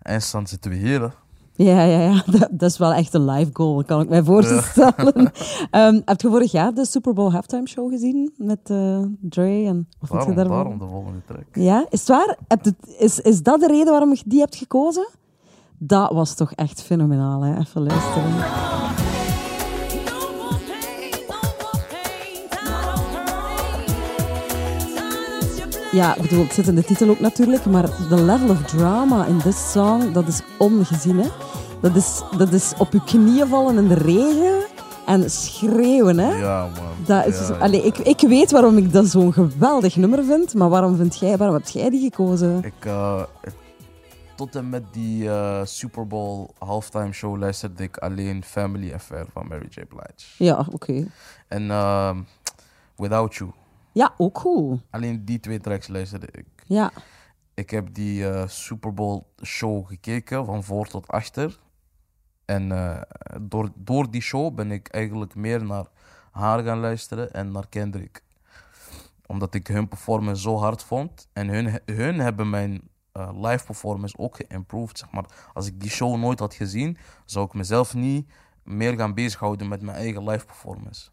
[0.02, 1.00] eindstand zitten we hier.
[1.00, 1.08] hè.
[1.64, 2.22] Ja, ja, ja.
[2.38, 5.32] Dat, dat is wel echt een live goal, kan ik mij voorstellen.
[5.70, 9.64] Ehm, heb je vorig jaar de Super Bowl halftime show gezien met eh, Dre?
[9.66, 10.54] En, of Daarom, daarvan?
[10.56, 11.44] daarom de volgende track.
[11.52, 12.36] Ja, is het waar?
[12.48, 15.08] Het- is, is dat de reden waarom je die hebt gekozen?
[15.78, 17.58] Dat was toch echt fenomenaal, hè?
[17.58, 18.32] Even luisteren.
[25.92, 29.26] Ja, ik bedoel, het zit in de titel ook natuurlijk, maar de level of drama
[29.26, 31.28] in this song, dat is ongezien, hè?
[31.80, 34.66] Dat is, dat is op je knieën vallen in de regen
[35.06, 36.36] En schreeuwen, hè?
[36.38, 36.84] Ja, man.
[37.06, 37.60] Dat is, Ja, ja.
[37.60, 41.36] allee, ik, ik weet waarom ik dat zo'n geweldig nummer vind, maar waarom, vind jij,
[41.36, 42.64] waarom heb jij die gekozen?
[42.64, 43.22] Ik, eh,
[44.36, 49.46] tot en met die eh, Super Bowl halftime show luisterde ik alleen Family Affair van
[49.48, 49.80] Mary J.
[49.88, 50.44] Blige.
[50.44, 51.06] Ja, oké.
[51.48, 52.16] En ehm,
[52.96, 53.50] Without You.
[53.92, 54.80] Ja, ook goed.
[54.90, 56.46] Alleen die twee tracks luisterde ik.
[56.66, 56.92] Ja,
[57.54, 61.58] Ik heb die eh, Super Bowl show gekeken van voor tot achter.
[62.44, 63.00] En eh,
[63.40, 65.86] door, door die show ben ik eigenlijk meer naar
[66.30, 68.22] haar gaan luisteren en naar Kendrick.
[69.26, 71.28] Omdat ik hun performance zo hard vond.
[71.32, 74.98] En hun, hun hebben mijn eh, live performance ook geïmproved.
[74.98, 75.24] Zeg maar.
[75.52, 78.30] Als ik die show nooit had gezien, zou ik mezelf niet
[78.64, 81.10] meer gaan bezighouden met mijn eigen live performance.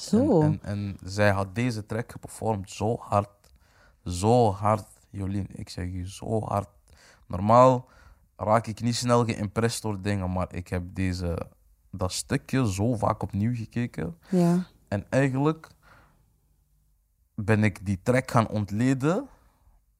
[0.00, 0.42] Zo.
[0.42, 3.52] En, en, en zij had deze track geperformed zo hard.
[4.04, 5.48] Zo hard, Jolien.
[5.52, 6.68] Ik zeg je, zo hard.
[7.26, 7.88] Normaal
[8.36, 11.38] raak ik niet snel geïmpressed door dingen, maar ik heb deze,
[11.90, 14.18] dat stukje zo vaak opnieuw gekeken.
[14.28, 14.66] Ja.
[14.88, 15.68] En eigenlijk
[17.34, 19.28] ben ik die track gaan ontleden,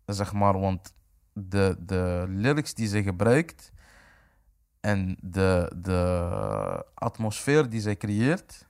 [0.06, 0.92] zeg maar, want
[1.32, 3.72] de, de lyrics die ze gebruikt
[4.80, 8.66] en de, de atmosfeer die zij creëert,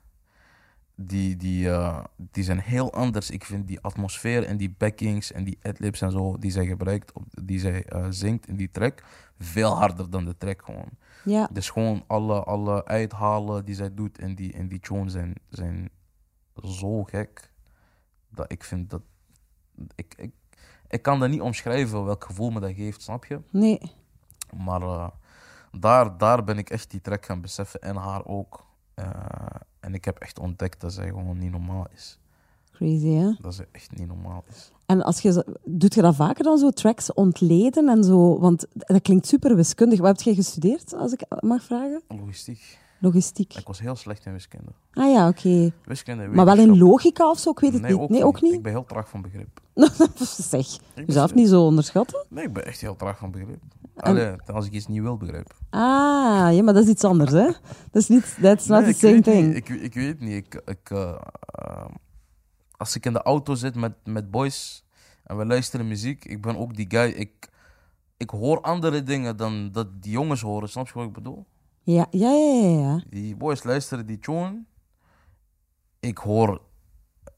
[0.97, 3.30] die, die, eh, die zijn heel anders.
[3.30, 7.12] Ik vind die atmosfeer en die backings en die adlibs en zo die zij gebruikt,
[7.12, 9.03] op- die zij eh, zingt in die track,
[9.38, 10.88] veel harder dan de track gewoon.
[11.24, 11.49] Ja.
[11.53, 15.90] Dus gewoon alle, alle uithalen die zij doet in die, in die tune zijn, zijn
[16.62, 17.51] zo gek.
[18.28, 19.03] Dat ik vind dat.
[19.95, 20.32] Ik, ik,
[20.88, 23.40] ik kan dat niet omschrijven welk gevoel me dat geeft, snap je?
[23.51, 23.80] Nee.
[24.64, 25.09] Maar eh,
[25.72, 28.64] daar, daar ben ik echt die track gaan beseffen en haar ook.
[28.95, 29.07] Eh,
[29.80, 32.18] en ik heb echt ontdekt dat zij gewoon niet normaal is.
[32.72, 33.32] Crazy, hè?
[33.40, 34.72] Dat ze echt niet normaal is.
[34.86, 38.38] En als je, doet je dat vaker dan zo, tracks ontleden en zo?
[38.38, 39.99] Want dat klinkt super wiskundig.
[39.99, 42.03] Wat heb jij gestudeerd, als ik mag vragen?
[42.09, 42.78] Logistiek.
[42.99, 43.55] Logistiek.
[43.55, 44.70] Ik was heel slecht in wiskunde.
[44.92, 45.72] Ah ja, oké.
[45.84, 47.51] Wiskunde, Maar wel in logica of zo?
[47.51, 48.01] Ik weet het nee, niet.
[48.01, 48.62] Ook nee, ook Ik niet?
[48.62, 49.61] ben heel traag van begrip.
[50.52, 52.26] zeg, ben- niet zo onderschatten.
[52.28, 53.62] Nee, ik ben echt heel traag van begrip.
[53.96, 55.56] Allee, als ik iets niet wil begrijpen.
[55.70, 57.44] Ah, ja, maar dat is iets anders, hè?
[57.90, 59.46] Dat is niet, that's not Nee, the ik same weet thing.
[59.46, 60.32] Niet, ik, ik weet niet.
[60.46, 61.14] Ik, ik, eh,
[61.46, 61.86] eh,
[62.76, 64.84] als ik in de auto zit met, met boys
[65.24, 67.10] en we luisteren muziek, ik ben ook die guy.
[67.10, 67.48] Ik,
[68.16, 70.68] ik hoor andere dingen dan dat die jongens horen.
[70.68, 71.46] Snap je wat ik bedoel?
[71.82, 72.78] Ja, ja, ja, ja.
[72.78, 73.02] ja.
[73.10, 74.64] Die boys luisteren die tune.
[76.00, 76.62] Ik hoor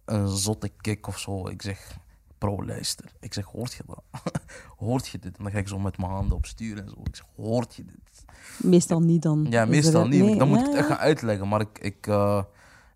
[0.05, 1.49] een zotte kick of zo.
[1.49, 1.99] Ik zeg,
[2.39, 3.12] bro, luister.
[3.20, 4.03] Ik zeg, hoort je dat?
[4.87, 5.37] hoort je dit?
[5.37, 7.01] En dan ga ik zo met mijn handen op sturen en zo.
[7.05, 8.24] Ik zeg, hoort je dit?
[8.59, 9.47] Meestal niet dan.
[9.51, 10.22] Ja, meestal niet.
[10.24, 11.49] nee, dan moet ja, ik het echt gaan uitleggen.
[11.49, 12.43] Maar ik, ik, eh,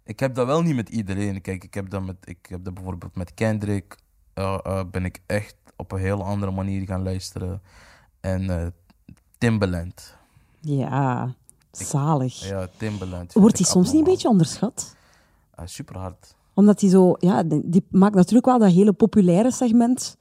[0.05, 1.41] ik heb dat wel niet met iedereen.
[1.41, 3.97] Kijk, ik heb dat, met, ik heb dat bijvoorbeeld met Kendrick.
[4.35, 7.63] eh, eh, ben ik echt op een hele andere manier gaan luisteren.
[8.21, 8.75] En
[9.39, 10.17] Timbaland.
[10.61, 11.35] Ja,
[11.71, 12.49] zalig.
[12.49, 13.33] Ja, Timbaland.
[13.33, 14.95] Wordt hij soms niet een beetje onderschat?
[15.65, 16.35] super hard.
[16.61, 20.17] Omdat hij zo, ja, die die maakt natuurlijk wel dat hele populaire segment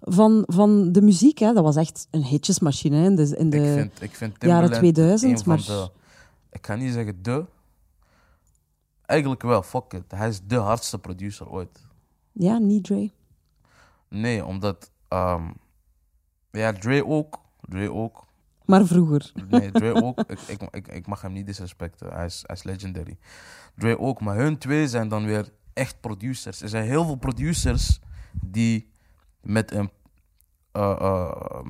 [0.00, 1.38] van, van de muziek.
[1.38, 1.52] Hè.
[1.52, 4.70] Dat was echt een hitjesmachine hè, in de, in de ik vind, ik vind jaren
[4.70, 5.30] Timbaland 2000.
[5.30, 5.90] een van Maar de...
[6.50, 7.44] Ik ga niet zeggen de.
[9.06, 10.04] Eigenlijk wel, fuck it.
[10.08, 11.86] Hij is de hardste producer ooit.
[12.32, 13.10] ja, niet Dre.
[14.08, 14.90] Nee, omdat...
[15.08, 15.50] ehm,
[16.50, 17.40] ja, Dre ook.
[17.60, 18.24] Dre ook.
[18.64, 19.32] Maar vroeger.
[19.48, 20.20] Nee, Dre ook.
[20.20, 22.12] Ik, ik, ik, ik mag hem niet disrespecten.
[22.12, 23.18] Hij is, hij is legendary.
[23.76, 24.20] Dre ook.
[24.20, 26.60] Maar hun twee zijn dan weer echt producers.
[26.62, 28.00] Er zijn heel veel producers
[28.32, 28.90] die
[29.40, 29.90] met een...
[30.72, 31.66] eh, eh,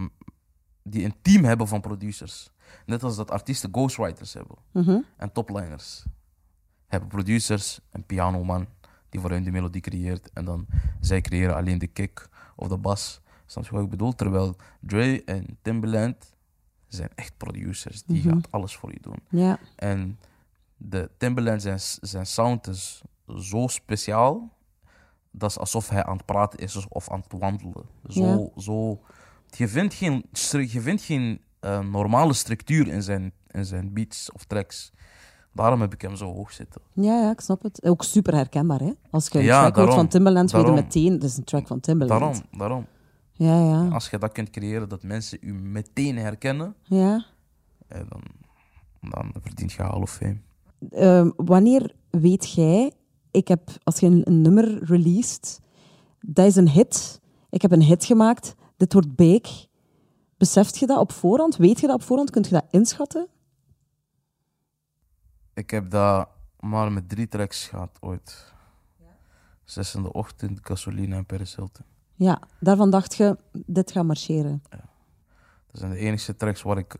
[0.82, 2.50] die een team hebben van producers.
[2.86, 4.56] Net als dat artiesten ghostwriters hebben.
[4.72, 4.98] Mhm.
[5.16, 6.04] En topliners.
[6.86, 8.66] Hebben producers, een pianoman
[9.08, 10.30] die voor hun de melodie creëert.
[10.32, 10.66] En dan
[11.00, 13.20] zij creëren alleen de kick of de bas.
[13.46, 14.14] Snap je wat ik bedoel?
[14.14, 16.34] Terwijl Dre en Timbaland
[16.88, 18.02] zijn echt producers.
[18.02, 18.34] Die Mhm.
[18.34, 19.18] gaat alles voor je doen.
[19.76, 20.18] En
[20.76, 23.02] de Timbaland zijn, zijn sound is
[23.38, 24.52] zo speciaal.
[25.30, 27.84] Dat is alsof hij aan het praten is of aan het wandelen.
[28.08, 29.00] Zo, zo.
[29.46, 30.24] Je vindt geen,
[30.68, 34.92] je vindt geen eh, normale structuur in zijn, in zijn beats of tracks.
[35.54, 36.80] Daarom heb ik hem zo hoog zitten.
[36.92, 37.84] ja, ja, ik snap het.
[37.84, 38.92] Ook super herkenbaar, hè?
[39.10, 39.94] Als je een Ja, track hoort daarom.
[39.94, 40.84] van Timbaland, weet je Daarom.
[40.84, 42.20] meteen, dat is een track van Timbaland.
[42.20, 42.86] Daarom, daarom.
[43.32, 43.88] Ja, ja.
[43.88, 47.24] Als je dat kunt creëren dat mensen u meteen herkennen, ja.
[47.88, 48.22] eh, dan,
[49.10, 50.36] dan verdient je Hall of Fame.
[50.90, 52.92] Ehm, wanneer weet jij,
[53.32, 55.60] ik heb, als je een, een nummer released,
[56.20, 57.20] dat is een hit,
[57.50, 59.66] ik heb een hit gemaakt, dit wordt big.
[60.36, 61.56] Beseft je dat op voorhand?
[61.56, 62.30] Weet je dat op voorhand?
[62.30, 63.28] Kunt je dat inschatten?
[65.54, 66.28] Ik heb dat
[66.60, 68.52] maar met drie tracks gehad ooit.
[69.64, 71.84] Zes in de ochtend, Gasolina en Paris Hilton.
[72.14, 74.62] Ja, daarvan dacht je, dit gaat marcheren.
[75.70, 76.96] Dat zijn de enige tracks waar ik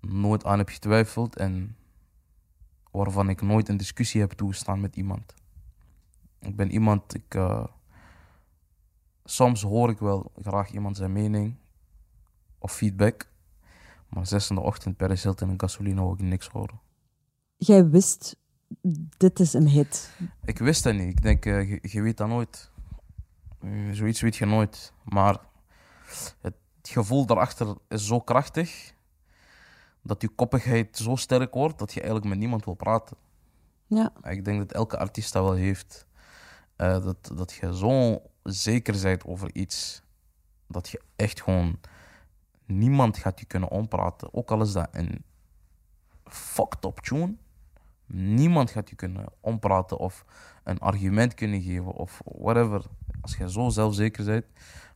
[0.00, 1.36] nooit aan heb getwijfeld.
[1.36, 1.76] En
[2.92, 5.34] waarvan ik nooit een discussie heb toegestaan met iemand.
[6.40, 7.64] Ik ben iemand, ik, eh,
[9.24, 11.56] soms hoor ik wel graag iemand zijn mening
[12.58, 13.30] of feedback,
[14.08, 16.80] maar zes in de ochtend per Hilton en gasoline hoor ik niks horen.
[17.56, 18.36] Jij wist,
[19.16, 20.10] dit is een hit.
[20.44, 21.08] Ik wist dat niet.
[21.08, 22.70] Ik denk, eh, je, je weet dat nooit.
[23.92, 24.92] Zoiets weet je nooit.
[25.04, 25.38] Maar
[26.40, 28.94] het gevoel daarachter is zo krachtig
[30.02, 33.16] dat je koppigheid zo sterk wordt dat je eigenlijk met niemand wil praten.
[33.86, 36.06] Ja, Ik denk dat elke artiest dat wel heeft.
[36.76, 40.02] Eh, dat, dat je zo zeker bent over iets.
[40.66, 41.78] Dat je echt gewoon...
[42.66, 44.34] Niemand gaat je kunnen ompraten.
[44.34, 45.24] Ook al is dat een
[46.24, 47.34] fucked up tune.
[48.06, 50.24] Niemand gaat je kunnen ompraten of
[50.64, 52.84] een argument kunnen geven of whatever.
[53.20, 54.44] Als je zo zelfzeker bent.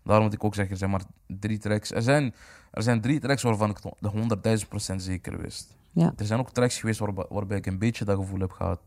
[0.03, 1.91] Daarom moet ik ook zeggen, er zijn maar drie tracks.
[1.91, 2.35] Er zijn,
[2.77, 4.11] er zijn drie tracks waarvan ik de
[4.91, 5.77] 100.000% zeker wist.
[5.93, 6.12] ja.
[6.16, 8.81] Er zijn ook tracks geweest waarbij ik een beetje dat gevoel heb gehad.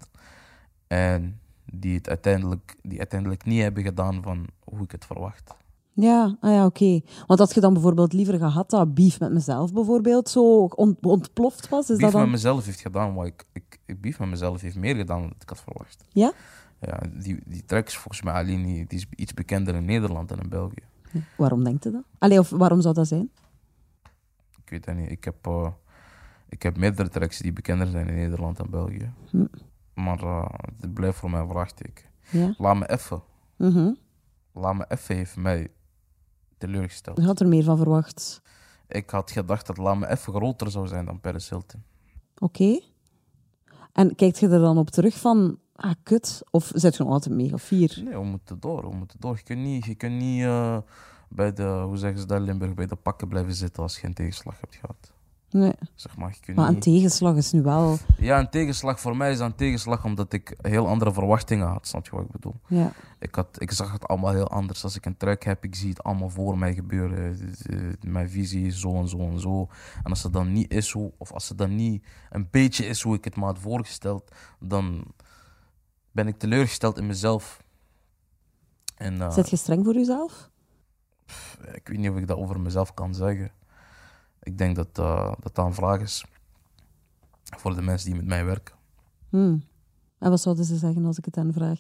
[0.88, 1.40] En
[1.74, 5.56] die het uiteindelijk, die uiteindelijk niet hebben gedaan van hoe ik het verwacht.
[5.94, 7.02] Ja, ah ja oké.
[7.28, 11.70] Want had je dan bijvoorbeeld liever gehad dat beef met mezelf bijvoorbeeld zo ont- ontploft
[11.70, 11.82] was?
[11.90, 12.22] Is Beef dat dan...
[12.22, 14.02] met mezelf heeft gedaan wat ik, ik, ik...
[14.02, 16.04] Beef met mezelf heeft meer gedaan dan ik had verwacht.
[16.10, 16.32] Ja?
[16.82, 20.30] Ja, die, die track is volgens mij alleen die, die is iets bekender in Nederland
[20.30, 20.84] dan in België.
[21.38, 22.04] Waarom denkt je dat?
[22.18, 23.30] Allee, of waarom zou dat zijn?
[24.70, 25.12] Ik weet dat niet.
[25.12, 25.72] Ik heb, eh,
[26.50, 29.12] ik heb meerdere tracks die bekender zijn in Nederland dan België.
[29.30, 29.46] Hm.
[29.94, 30.20] Maar
[30.80, 32.06] het blijft voor mij een vraagteken.
[32.32, 32.54] Ja.
[32.58, 33.22] Laat me even.
[33.56, 33.94] Mhm.
[34.54, 35.72] Laat me even heeft mij
[36.58, 37.18] teleurgesteld.
[37.18, 38.42] Je had er meer van verwacht.
[38.88, 41.84] Ik had gedacht dat Laat me even groter zou zijn dan Paris Hilton.
[42.38, 42.80] Oké.
[43.94, 47.36] En kijkt je er dan op terug van, ah kut, of zit je nog altijd
[47.36, 48.02] mega fier?
[48.04, 48.90] Nee, we moeten door.
[48.90, 49.36] We moeten door.
[49.36, 50.78] Je kunt niet, je kunt niet eh,
[51.30, 54.14] bij de, hoe zeggen ze dat Limburg, bij de pakken blijven zitten als je een
[54.14, 55.12] tegenslag hebt gehad.
[55.52, 55.74] Nee.
[55.96, 56.82] Zeg maar, je kunt Maar een niet...
[56.84, 57.98] tegenslag is nu wel...
[58.18, 61.88] Ja, een tegenslag voor mij is een tegenslag omdat ik heel andere verwachtingen had.
[61.88, 62.56] Snap je wat ik bedoel?
[62.68, 62.92] Ja.
[63.20, 64.84] Ik, had, ik zag het allemaal heel anders.
[64.84, 67.40] Als ik een track heb, ik zie het allemaal voor mij gebeuren.
[67.70, 69.68] Eh, Mijn visie is zo en zo en zo.
[70.04, 73.02] En als het dan niet is zo, of als het dan niet een beetje is
[73.02, 75.04] hoe ik het me had voorgesteld, dan
[76.12, 77.64] ben ik teleurgesteld in mezelf.
[78.96, 80.50] En eh, Zet je streng voor jezelf?
[81.74, 83.52] Ik weet niet of ik dat over mezelf kan zeggen.
[84.44, 86.26] Ik denk dat eh, dat, dat een vraag is
[87.58, 88.76] voor de mensen die met mij werken.
[89.30, 89.64] Hmm.
[90.20, 91.80] En wat zouden ze zeggen als ik het hen vraag?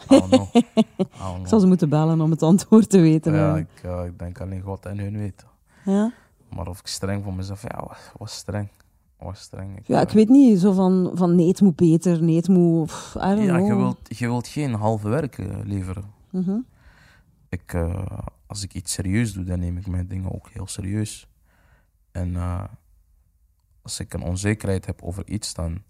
[1.40, 3.34] Ik zal ze moeten bellen om het antwoord te weten.
[3.34, 5.48] Ja, ik, eh, ik denk alleen God en hun weten.
[5.84, 6.12] ja?
[6.48, 8.68] Maar of ik streng voor mezelf, ja, was, was streng.
[9.18, 9.78] Was streng.
[9.78, 12.48] Ik, Ja, eh, ik weet niet, zo van, van nee, het moet beter, nee, het
[12.48, 12.86] moet...
[12.86, 13.66] pff, Ja, know.
[13.66, 16.04] je wilt, je wilt geen halve werk eh, leveren.
[16.30, 16.58] Mhm.
[17.48, 18.02] Ik, eh,
[18.50, 21.28] als ik iets serieus doe, dan neem ik mijn dingen ook heel serieus.
[22.10, 22.64] En eh,
[23.82, 25.82] als ik een onzekerheid heb over iets, dan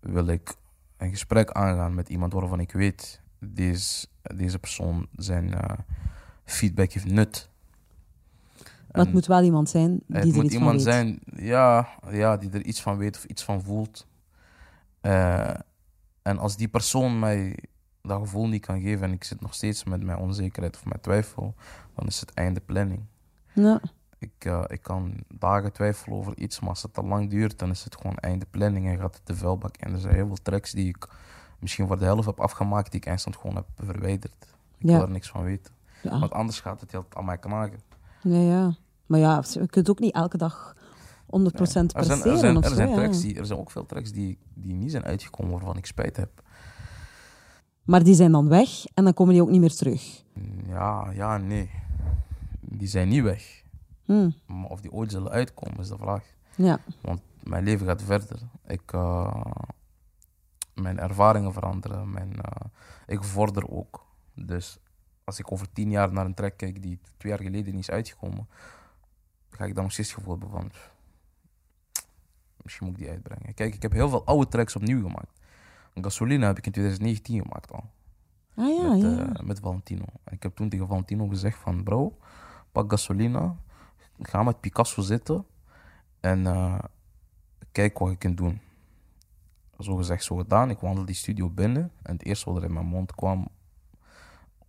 [0.00, 0.54] wil ik
[0.96, 5.78] een gesprek aangaan met iemand waarvan ik weet, deze, deze persoon zijn eh,
[6.44, 7.48] feedback heeft nut.
[8.92, 10.92] Maar het moet wel iemand zijn die het er moet iets van iemand weet.
[10.92, 14.06] zijn ja, ja, die er iets van weet of iets van voelt.
[15.00, 15.54] Eh,
[16.22, 17.58] en als die persoon mij
[18.02, 21.00] dat gevoel niet kan geven en ik zit nog steeds met mijn onzekerheid of mijn
[21.00, 21.54] twijfel,
[21.94, 23.04] dan is het einde planning.
[23.52, 23.80] Ja.
[24.18, 27.70] Ik, eh, ik kan dagen twijfelen over iets, maar als het te lang duurt, dan
[27.70, 29.76] is het gewoon einde planning en gaat het de vuilbak.
[29.76, 31.08] En er zijn heel veel tracks die ik
[31.58, 34.34] misschien voor de helft heb afgemaakt, die ik eindstand gewoon heb verwijderd.
[34.78, 34.92] Ik Ja.
[34.96, 35.72] wil er niks van weten.
[36.02, 36.18] Ja.
[36.18, 37.80] Want anders gaat het heel aan mij knagen.
[38.22, 38.74] ja, ja.
[39.06, 40.76] Maar ja, je kunt ook niet elke dag
[41.26, 44.12] 100% Er zijn, presteren er zijn, er zijn tracks die, er zijn ook veel tracks
[44.12, 46.42] die, die niet zijn uitgekomen waarvan ik spijt heb.
[47.84, 50.24] Maar die zijn dan weg en dan komen die ook niet meer terug.
[50.66, 51.70] Ja, ja, nee.
[52.60, 53.62] Die zijn niet weg.
[54.04, 54.30] Hm.
[54.46, 56.24] Maar of die ooit zullen uitkomen is de vraag.
[56.56, 56.80] Ja.
[57.00, 58.38] Want mijn leven gaat verder.
[58.66, 59.44] Ik, eh,
[60.74, 62.10] mijn ervaringen veranderen.
[62.10, 62.66] Mijn, eh,
[63.06, 64.06] ik vorder ook.
[64.34, 64.78] Dus
[65.24, 67.90] als ik over tien jaar naar een track kijk die twee jaar geleden niet is
[67.90, 68.48] uitgekomen,
[69.50, 70.72] ga ik dan nog steeds het gevoel hebben van...
[72.62, 73.54] Misschien moet ik die uitbrengen.
[73.54, 75.40] Kijk, ik heb heel veel oude tracks opnieuw gemaakt.
[75.94, 77.84] Gasolina heb ik in 2019 gemaakt al.
[78.54, 79.34] Ah ja, met, ja.
[79.34, 80.04] eh, met Valentino.
[80.24, 81.82] En ik heb toen tegen Valentino gezegd van...
[81.82, 82.16] Bro,
[82.72, 83.56] pak gasolina.
[84.22, 85.46] Ga met Picasso zitten.
[86.20, 86.78] En eh,
[87.72, 88.60] kijk wat je kunt doen.
[89.78, 90.70] Zo gezegd, zo gedaan.
[90.70, 91.92] Ik wandelde die studio binnen.
[92.02, 93.48] En het eerste wat er in mijn mond kwam...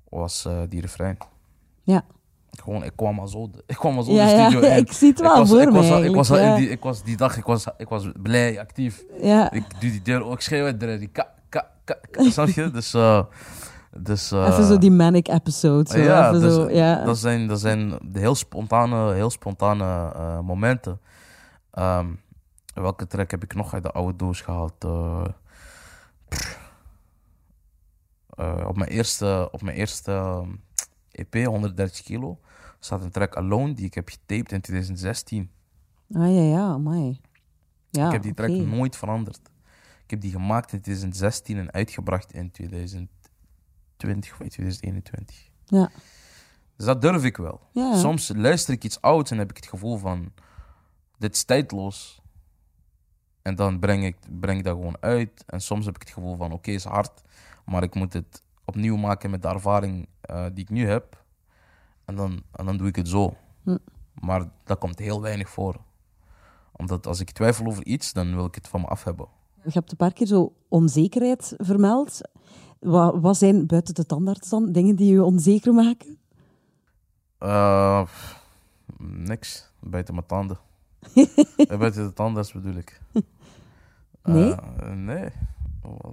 [0.10, 1.18] was eh, die refrein.
[1.84, 2.06] Ja.
[2.62, 4.78] Gewoon, ik kwam al zo, ik kwam al zo Ja, de ja, studio in.
[4.78, 6.44] ik zie het wel was, voor ik me was, al- ik eigenlijk, was, al in
[6.44, 6.56] ja.
[6.56, 9.04] die, ik was die dag, ik was, ik was blij, actief.
[9.22, 9.52] ja.
[9.52, 12.72] Ik doe die deur, ook, ik schreeuw uit de ka, ka, ka, ka, snap je?
[12.72, 13.24] Dus, eh,
[13.98, 15.90] dus eh, Even zo die manic episode.
[15.92, 15.98] Zo.
[15.98, 17.04] ja, Even dus, zo, ja.
[17.06, 21.00] dat zijn, dat zijn de heel spontane, heel spontane eh, momenten.
[21.72, 22.08] Ehm,
[22.74, 24.74] welke track heb ik nog uit de oude doos gehaald?
[24.84, 25.22] Eh.
[28.30, 30.50] Eh, op mijn eerste, op mijn eerste ehm,
[31.14, 32.40] EP, 130 kilo,
[32.80, 35.52] staat een track Alone die ik heb getaped in 2016.
[36.14, 37.22] Ah ja, ja, amai.
[37.90, 39.40] Ja, ik heb die track nooit veranderd.
[40.04, 45.50] Ik heb die gemaakt in 2016 en uitgebracht in 2020 of in 2021.
[45.66, 45.92] Ja.
[46.76, 47.62] Dus dat durf ik wel.
[47.72, 47.98] Ja.
[47.98, 50.32] Soms luister ik iets ouds en heb ik het gevoel van...
[51.18, 52.22] Dit is tijdloos.
[53.42, 55.44] En dan breng ik, breng ik dat gewoon uit.
[55.48, 56.52] En soms heb ik het gevoel van...
[56.52, 57.22] Oké, is hard.
[57.66, 61.24] Maar ik moet het opnieuw maken met de ervaring eh, die ik nu heb.
[62.06, 63.36] En dan, en dan doe ik het zo.
[63.64, 63.78] Hm.
[64.14, 65.76] Maar dat komt heel weinig voor.
[66.72, 69.28] Omdat als ik twijfel over iets, dan wil ik het van me af hebben.
[69.64, 72.22] Je hebt een paar keer zo onzekerheid vermeld.
[72.80, 76.18] Wat, wat zijn buiten de tandarts dan dingen die je onzeker maken?
[77.38, 78.08] Eh,
[78.98, 79.72] niks.
[79.80, 80.58] Buiten mijn tanden.
[81.58, 83.02] Eh, Buiten de tandarts bedoel ik.
[84.24, 84.52] Nee?
[84.54, 85.30] Eh, nee.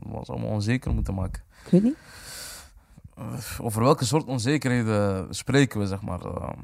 [0.06, 1.42] Wat zou me onzeker moeten maken?
[1.64, 1.96] Ik weet niet.
[3.60, 6.20] Over welke soort onzekerheden spreken we, zeg maar?
[6.20, 6.58] Ehm,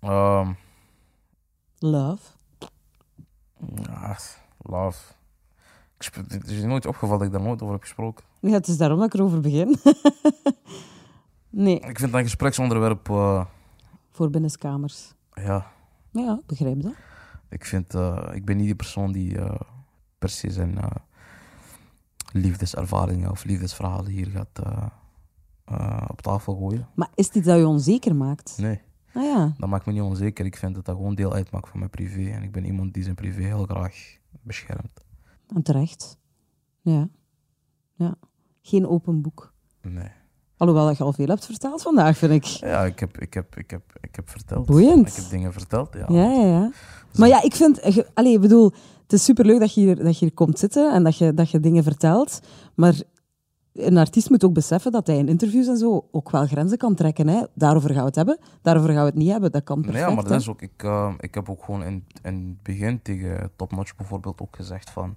[0.00, 0.52] ehm,
[1.78, 2.22] Love.
[3.82, 4.16] ja,
[4.58, 5.12] love.
[5.98, 8.24] Ik Het is je nooit opgevallen dat ik daar nooit over heb gesproken.
[8.40, 9.76] Ja, het is daarom dat ik erover begin.
[11.50, 13.08] nee, Ik vind dat een gespreksonderwerp...
[13.10, 13.44] eh,
[14.10, 15.12] voor binnenskamers.
[15.34, 15.72] ja,
[16.10, 16.92] Ja, begrijp dat.
[17.48, 17.94] ik vind...
[17.94, 19.60] eh, ik ben niet die persoon die eh,
[20.18, 20.78] per se zijn
[22.32, 24.86] liefdeservaringen of liefdesverhalen hier gaat eh,
[25.64, 26.88] eh, op tafel gooien.
[26.94, 28.58] Maar is iets dat je onzeker maakt?
[28.58, 28.80] Nee.
[29.12, 30.44] Ah ja, Dat maakt me niet onzeker.
[30.44, 32.30] Ik vind dat dat gewoon deel uitmaakt van mijn privé.
[32.30, 35.04] En ik ben iemand die zijn privé heel graag beschermt.
[35.54, 36.18] en terecht.
[36.80, 37.08] Ja.
[37.94, 38.14] ja.
[38.62, 39.52] Geen open boek.
[39.82, 40.10] Nee.
[40.60, 42.44] Alhoewel dat je al veel hebt verteld vandaag, vind ik.
[42.44, 44.66] Ja, ik heb, ik heb, ik heb, ik heb verteld.
[44.66, 45.08] Boeiend.
[45.08, 46.04] Ik heb dingen verteld, ja.
[46.08, 46.70] Ja, ja, ja.
[47.16, 47.78] Maar ja, ik vind...
[47.82, 50.92] ge- Allee, ik bedoel, het is superleuk dat je hier, dat je hier komt zitten
[50.92, 52.40] en dat je, dat je dingen vertelt.
[52.74, 52.94] Maar
[53.72, 56.94] een artiest moet ook beseffen dat hij in interviews en zo ook wel grenzen kan
[56.94, 57.28] trekken.
[57.28, 57.42] Hè.
[57.54, 59.52] Daarover gaan we het hebben, daarover gaan we het niet hebben.
[59.52, 60.08] Dat kan Nee, perfect.
[60.08, 63.02] ja, maar dat is ook, ik, eh, ik heb ook gewoon in, in het begin
[63.02, 65.16] tegen Top Notch bijvoorbeeld ook gezegd van...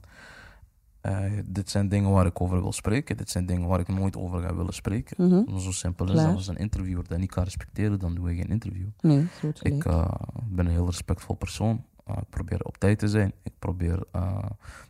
[1.03, 3.17] eh, dit zijn dingen waar ik over wil spreken.
[3.17, 5.27] Dit zijn dingen waar ik nooit over ga willen spreken.
[5.27, 5.57] Mhm.
[5.57, 6.35] Zo simpel is dat.
[6.35, 8.87] Als een interviewer dat niet kan respecteren, dan doe ik geen interview.
[9.01, 9.27] Nee.
[9.61, 10.11] Ik eh,
[10.43, 11.83] ben een heel respectvol persoon.
[12.05, 13.33] Eh, ik probeer op tijd te zijn.
[13.43, 14.03] Ik probeer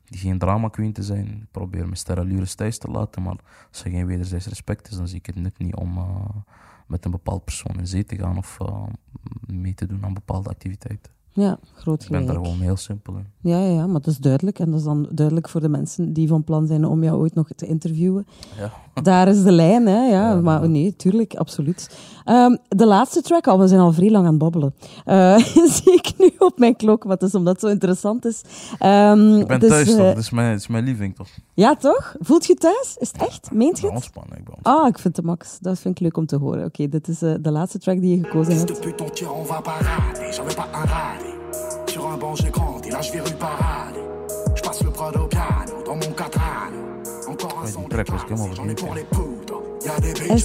[0.05, 1.27] geen drama queen te zijn.
[1.27, 3.21] Ik probeer mijn sterrenlures thuis te laten.
[3.21, 3.37] Maar
[3.69, 5.99] als er geen wederzijds respect is, dan zie ik het nut niet om
[6.87, 8.57] met een bepaald persoon in zee te gaan of
[9.45, 11.11] mee te doen aan bepaalde activiteiten.
[11.33, 12.37] Ja, groot Ik ben gelijk.
[12.37, 13.25] daar gewoon heel simpel in.
[13.41, 14.59] Ja, ja, ja, maar dat is duidelijk.
[14.59, 17.33] En dat is dan duidelijk voor de mensen die van plan zijn om jou ooit
[17.33, 18.27] nog te interviewen.
[18.57, 18.71] Ja.
[19.01, 20.07] Daar is de lijn, hè.
[20.07, 20.35] Ja.
[20.35, 21.89] Maar nee, tuurlijk, absoluut.
[22.25, 24.73] Ehm, de laatste track al, we zijn al vrij lang aan het babbelen.
[25.05, 25.37] Eh,
[25.75, 28.41] zie ik nu op mijn klok, wat is omdat het zo interessant is.
[28.79, 29.97] Um, ik ben dus, thuis, toch?
[29.99, 31.27] Eh, is mijn, mijn lieving, toch?
[31.53, 32.15] Ja, toch?
[32.19, 32.95] Voelt je thuis?
[32.99, 33.51] Is het echt?
[33.51, 34.05] Meent je het?
[34.05, 35.57] Ik ben Ah, ik vind het max.
[35.59, 36.65] Dat vind ik leuk om te horen.
[36.65, 38.79] Oké, dit is eh, de laatste track die je gekozen hebt.
[41.85, 44.03] Sur un banc j'ai grandi, là je vire une parade
[44.55, 44.61] Je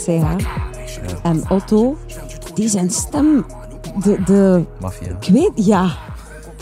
[0.05, 0.09] weet
[1.23, 1.97] en Otto,
[2.55, 3.47] die zijn stem,
[4.03, 4.65] de, de
[5.21, 5.97] ik weet, ja,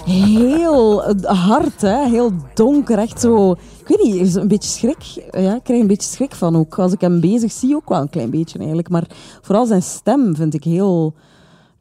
[0.05, 2.09] heel hard, hè?
[2.09, 6.09] heel donker, echt zo, ik weet niet, een beetje schrik, ja, ik krijg een beetje
[6.09, 6.79] schrik van ook.
[6.79, 9.07] Als ik hem bezig zie, ook wel een klein beetje eigenlijk, maar
[9.43, 11.15] vooral zijn stem vind ik heel,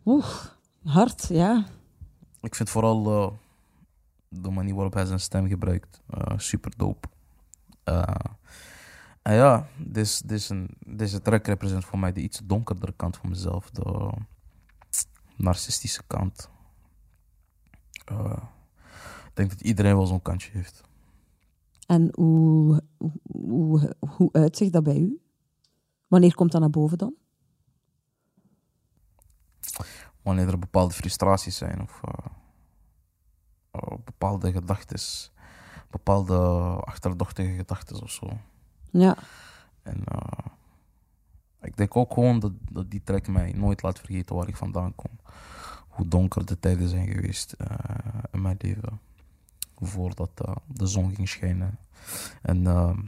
[0.05, 0.25] oeh,
[0.83, 1.65] hard, ja.
[2.41, 3.31] Ik vind vooral eh,
[4.41, 7.07] de manier waarop hij zijn stem gebruikt eh, super dope.
[7.85, 8.15] Eh,
[9.21, 13.69] en ja, deze, deze, deze track representeert voor mij de iets donkerdere kant van mezelf.
[13.69, 14.11] De
[15.35, 16.49] narcistische kant.
[18.05, 18.43] Eh,
[19.25, 20.81] ik denk dat iedereen wel zo'n kantje heeft.
[21.87, 22.83] En hoe,
[23.31, 25.21] hoe, hoe, uitzicht dat bij u?
[26.07, 27.13] Wanneer komt dat naar boven dan?
[30.21, 34.99] Wanneer er bepaalde frustraties zijn of eh, bepaalde gedachten,
[35.95, 36.39] bepaalde
[36.83, 38.37] achterdochtige gedachten of zo.
[38.91, 39.17] Ja,
[39.83, 40.45] En eh,
[41.61, 44.95] ik denk ook gewoon dat, dat die track mij nooit laat vergeten waar ik vandaan
[44.95, 45.11] kom.
[45.87, 47.67] Hoe donker de tijden zijn geweest eh,
[48.31, 48.99] in mijn leven.
[49.75, 51.79] Voordat eh, de zon ging schijnen.
[52.41, 52.99] En ehm,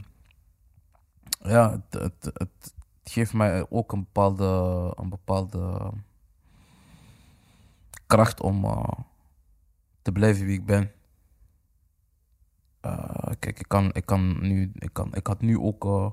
[1.40, 2.74] ja, het, het,
[3.04, 5.90] geeft mij ook een bepaalde, een bepaalde
[8.06, 8.84] kracht om
[10.02, 10.92] te blijven wie ik ben.
[12.88, 16.10] Eh, kijk, ik kan, ik kan nu, ik kan, ik had nu ook eh,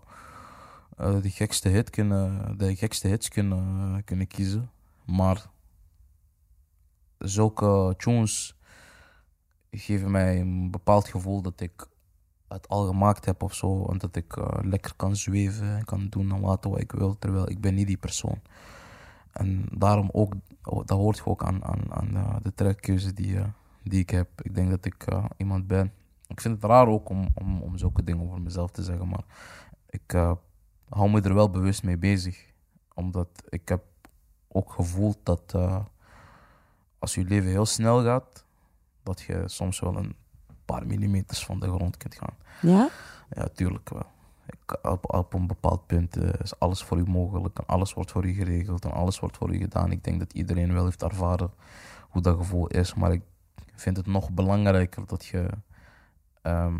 [0.97, 4.69] eh, de gekste hit kunnen, de gekste hits kunnen, kunnen kiezen,
[5.05, 5.49] maar
[7.17, 8.55] zulke tunes
[9.71, 11.87] geven mij een bepaald gevoel dat ik
[12.47, 13.85] het al gemaakt heb of zo.
[13.85, 17.19] En dat ik lekker kan zweven en kan doen en laten wat ik wil.
[17.19, 18.41] Terwijl ik ben niet die persoon.
[19.31, 23.37] En daarom ook, oh, dat hoort ook aan, aan, aan de trekkeuze die,
[23.83, 24.29] die ik heb.
[24.41, 25.05] Ik denk dat ik
[25.37, 25.91] iemand ben.
[26.35, 29.23] Ik vind het raar ook om, om, om zulke dingen over mezelf te zeggen, maar
[29.89, 30.31] ik eh,
[30.89, 32.53] hou me er wel bewust mee bezig.
[32.93, 33.83] Omdat ik heb
[34.47, 35.85] ook gevoeld dat eh,
[36.99, 38.45] als je leven heel snel gaat,
[39.03, 40.15] dat je soms wel een
[40.65, 42.35] paar millimeters van de grond kunt gaan.
[42.61, 42.89] Ja?
[43.29, 44.05] Ja, tuurlijk wel.
[44.45, 48.11] Ik, op, op een bepaald punt eh, is alles voor u mogelijk en alles wordt
[48.11, 49.91] voor u geregeld en alles wordt voor u gedaan.
[49.91, 51.51] Ik denk dat iedereen wel heeft ervaren
[52.09, 53.23] hoe dat gevoel is, maar ik
[53.73, 55.49] vind het nog belangrijker dat je
[56.45, 56.77] ehm,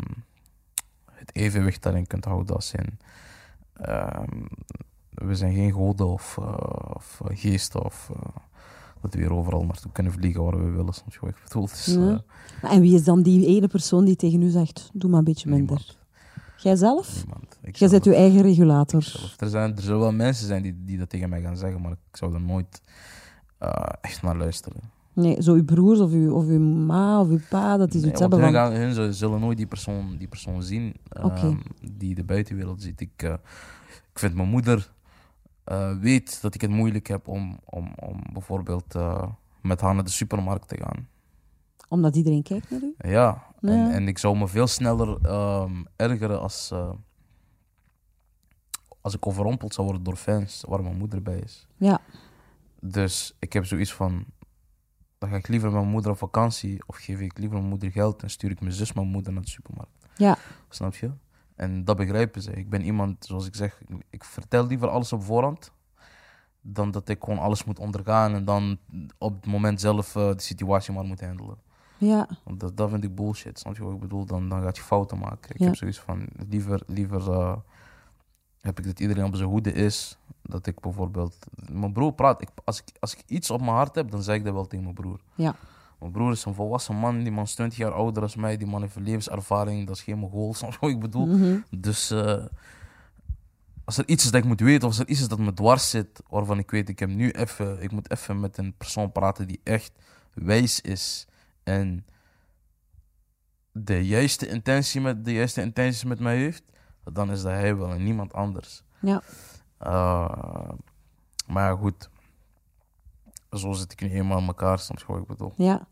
[1.10, 2.98] het evenwicht daarin kunt houden als in
[3.72, 4.44] ehm,
[5.14, 8.36] we zijn geen goden of, eh, of eh, geesten of eh,
[9.00, 10.94] dat we weer overal naartoe kunnen vliegen waar we willen.
[11.48, 11.70] Soms.
[11.84, 12.22] Dus, Ja.
[12.62, 15.24] eh, En wie is dan die ene persoon die tegen u zegt, doe maar een
[15.24, 15.66] beetje minder?
[15.76, 15.98] niemand.
[16.56, 17.24] Jijzelf?
[17.72, 19.34] Jij bent uw eigen regulator.
[19.38, 21.92] Er, zijn, er zullen wel mensen zijn die, die dat tegen mij gaan zeggen, maar
[21.92, 22.80] ik zou er nooit
[24.00, 24.80] echt naar luisteren.
[25.16, 28.10] Nee, zo uw broers of uw, of uw ma of uw pa, dat die Nee,
[28.14, 31.56] zoiets want hebben hun, gaan, hun zullen- nooit die persoon, die persoon zien ehm,
[31.92, 33.00] die de buitenwereld ziet.
[33.00, 33.32] Ik, eh,
[34.12, 34.92] ik vind mijn moeder
[35.64, 39.26] eh, weet dat ik het moeilijk heb om, om, om bijvoorbeeld eh,
[39.62, 41.08] met haar naar de supermarkt te gaan.
[41.88, 42.94] Omdat iedereen kijkt naar u?
[42.98, 43.10] Ja,
[43.60, 43.70] Ja.
[43.70, 46.72] En, en ik zou me veel sneller ehm, ergeren als,
[49.00, 51.66] als ik overrompeld zou worden door fans waar mijn moeder bij is.
[51.76, 52.00] Ja.
[52.80, 54.24] Dus ik heb zoiets van,
[55.18, 57.90] dan ga ik liever met mijn moeder op vakantie of geef ik liever mijn moeder
[57.90, 60.06] geld en stuur ik mijn zus mijn moeder naar de supermarkt.
[60.16, 60.36] Ja.
[60.68, 61.10] Snap je?
[61.54, 62.52] En dat begrijpen ze.
[62.52, 65.72] Ik ben iemand, zoals ik zeg, ik vertel liever alles op voorhand
[66.60, 68.78] dan dat ik gewoon alles moet ondergaan en dan
[69.18, 71.56] op het moment zelf eh, de situatie maar moet handelen.
[71.98, 72.28] Ja.
[72.44, 73.58] Want dat, dat vind ik bullshit.
[73.58, 74.24] Snap je wat ik bedoel?
[74.26, 75.50] Dan, dan gaat je fouten maken.
[75.54, 75.64] Ik Ja.
[75.66, 77.56] heb zoiets van, liever, liever eh,
[78.60, 80.18] heb ik dat iedereen op zijn hoede is.
[80.48, 81.36] Dat ik bijvoorbeeld...
[81.70, 82.42] Mijn broer praat...
[82.42, 84.66] Ik, als, ik, als ik iets op mijn hart heb, dan zeg ik dat wel
[84.66, 85.20] tegen mijn broer.
[85.34, 85.54] Ja.
[85.98, 87.22] Mijn broer is een volwassen man.
[87.22, 88.56] Die man is 20 jaar ouder dan mij.
[88.56, 89.86] Die man heeft levenservaring.
[89.86, 90.30] Dat is geen.
[90.52, 91.26] Snap je wat ik bedoel?
[91.26, 91.58] Mhm.
[91.70, 92.10] Dus...
[92.10, 92.44] eh,
[93.86, 95.54] als er iets is dat ik moet weten, of als er iets is dat me
[95.54, 99.12] dwars zit, waarvan ik weet, ik heb nu even, ik moet even met een persoon
[99.12, 99.92] praten die echt
[100.34, 101.26] wijs is
[101.62, 102.06] en
[103.72, 106.62] de juiste intentie met de juiste intenties met mij heeft,
[107.04, 108.82] dan is dat hij wel en niemand anders.
[109.00, 109.22] Ja.
[109.78, 110.70] Eh,
[111.46, 112.10] maar ja, goed.
[113.50, 115.52] Zo zit ik nu eenmaal in elkaar, soms wat ik bedoel.
[115.56, 115.86] Ja.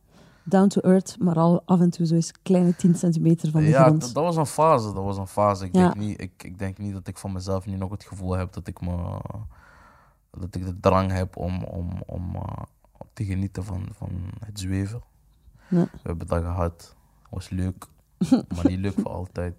[0.47, 3.69] Down to earth, maar al af en toe zo eens kleine 10 centimeter van de
[3.69, 4.01] Ja, grond.
[4.01, 4.93] dat, dat was een fase.
[4.93, 5.65] Dat was een fase.
[5.65, 5.83] Ik, Ja.
[5.83, 8.53] denk niet, ik, ik denk niet dat ik van mezelf nu nog het gevoel heb
[8.53, 9.19] dat ik me
[10.31, 12.43] dat ik de drang heb om, om, om eh,
[13.13, 14.11] te genieten van, van
[14.45, 15.03] het zweven.
[15.69, 15.83] Ja.
[15.93, 16.95] We hebben dat gehad.
[17.31, 17.87] was leuk,
[18.55, 19.55] maar niet leuk voor altijd.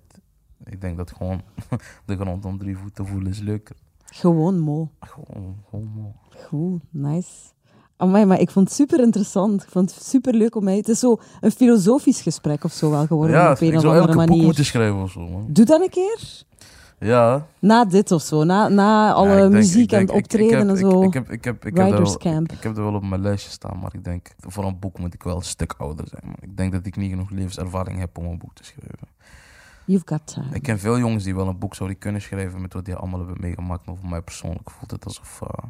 [0.63, 1.41] Ik denk dat gewoon
[2.05, 3.75] de grond om drie voeten voelen is leuker.
[4.19, 4.89] Gewoon mo.
[4.99, 6.13] Gewoon, gewoon mooi.
[6.47, 7.29] Goed, nice.
[7.97, 9.63] Amai, maar ik vond het super interessant.
[9.63, 10.75] Ik vond het super leuk om mij...
[10.77, 13.83] Het is zo een filosofisch gesprek of zo wel geworden Ja, op een ik of
[13.85, 14.43] andere boek manier.
[14.43, 15.45] moeten schrijven of zo, man.
[15.49, 16.43] Doe dat een keer.
[16.99, 17.45] Ja.
[17.59, 18.43] Na dit of zo.
[18.43, 21.01] Na, na alle Ja, ik denk- muziek denk- en ik- optreden en zo.
[21.03, 22.51] Ik, heb, ik, heb, ik, heb Writers er wel, camp.
[22.51, 24.99] ik, ik heb er wel op mijn lijstje staan, maar ik denk, voor een boek
[24.99, 26.35] moet ik wel een stuk ouder zijn.
[26.41, 29.07] Ik denk dat ik niet genoeg levenservaring heb om een boek te schrijven.
[29.85, 30.47] You've got time.
[30.55, 33.19] Ik ken veel jongens die wel een boek zouden kunnen schrijven met wat die allemaal
[33.19, 35.63] hebben meegemaakt, maar voor mij persoonlijk voelt het alsof, eh,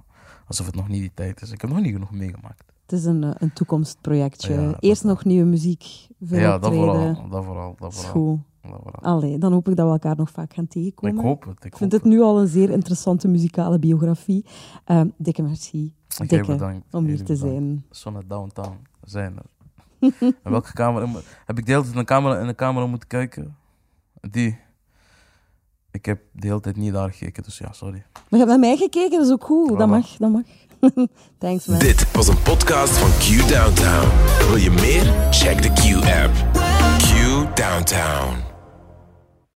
[0.47, 1.51] alsof het nog niet die tijd is.
[1.51, 2.63] Ik heb nog niet genoeg meegemaakt.
[2.81, 4.53] Het is een, eh, een toekomstprojectje.
[4.53, 5.11] Ja, Eerst wel.
[5.13, 6.07] nog nieuwe muziek.
[6.17, 8.39] Ja, dat vooral, dat vooral, dat vooral.
[8.61, 8.91] vooral.
[9.01, 11.15] Allee, dan hoop ik dat we elkaar nog vaak gaan tegenkomen.
[11.17, 11.57] Ik hoop het.
[11.57, 14.45] Ik, Ik vind het nu al een zeer interessante muzikale biografie.
[14.85, 15.93] Ehm, dikke merci.
[16.07, 16.93] Jij Dikke bedankt.
[16.93, 17.41] om hier te bedankt.
[17.41, 17.85] zijn.
[17.89, 19.43] Zonne Downtown zijn er.
[20.43, 21.07] welke camera?
[21.45, 23.55] Heb ik de hele tijd in de camera, in de camera moeten kijken?
[24.29, 24.57] Die.
[25.91, 28.03] Ik heb de hele tijd niet daar gekeken, dus ja, sorry.
[28.13, 29.77] Maar je hebt naar mij gekeken, dat is ook goed.
[29.77, 30.43] Dat mag, dat mag.
[31.37, 31.79] Thanks, man.
[31.79, 34.07] Dit was een podcast van Q Downtown.
[34.47, 35.31] Wil je meer?
[35.31, 36.33] Check de Q-app.
[36.97, 38.54] Q Downtown.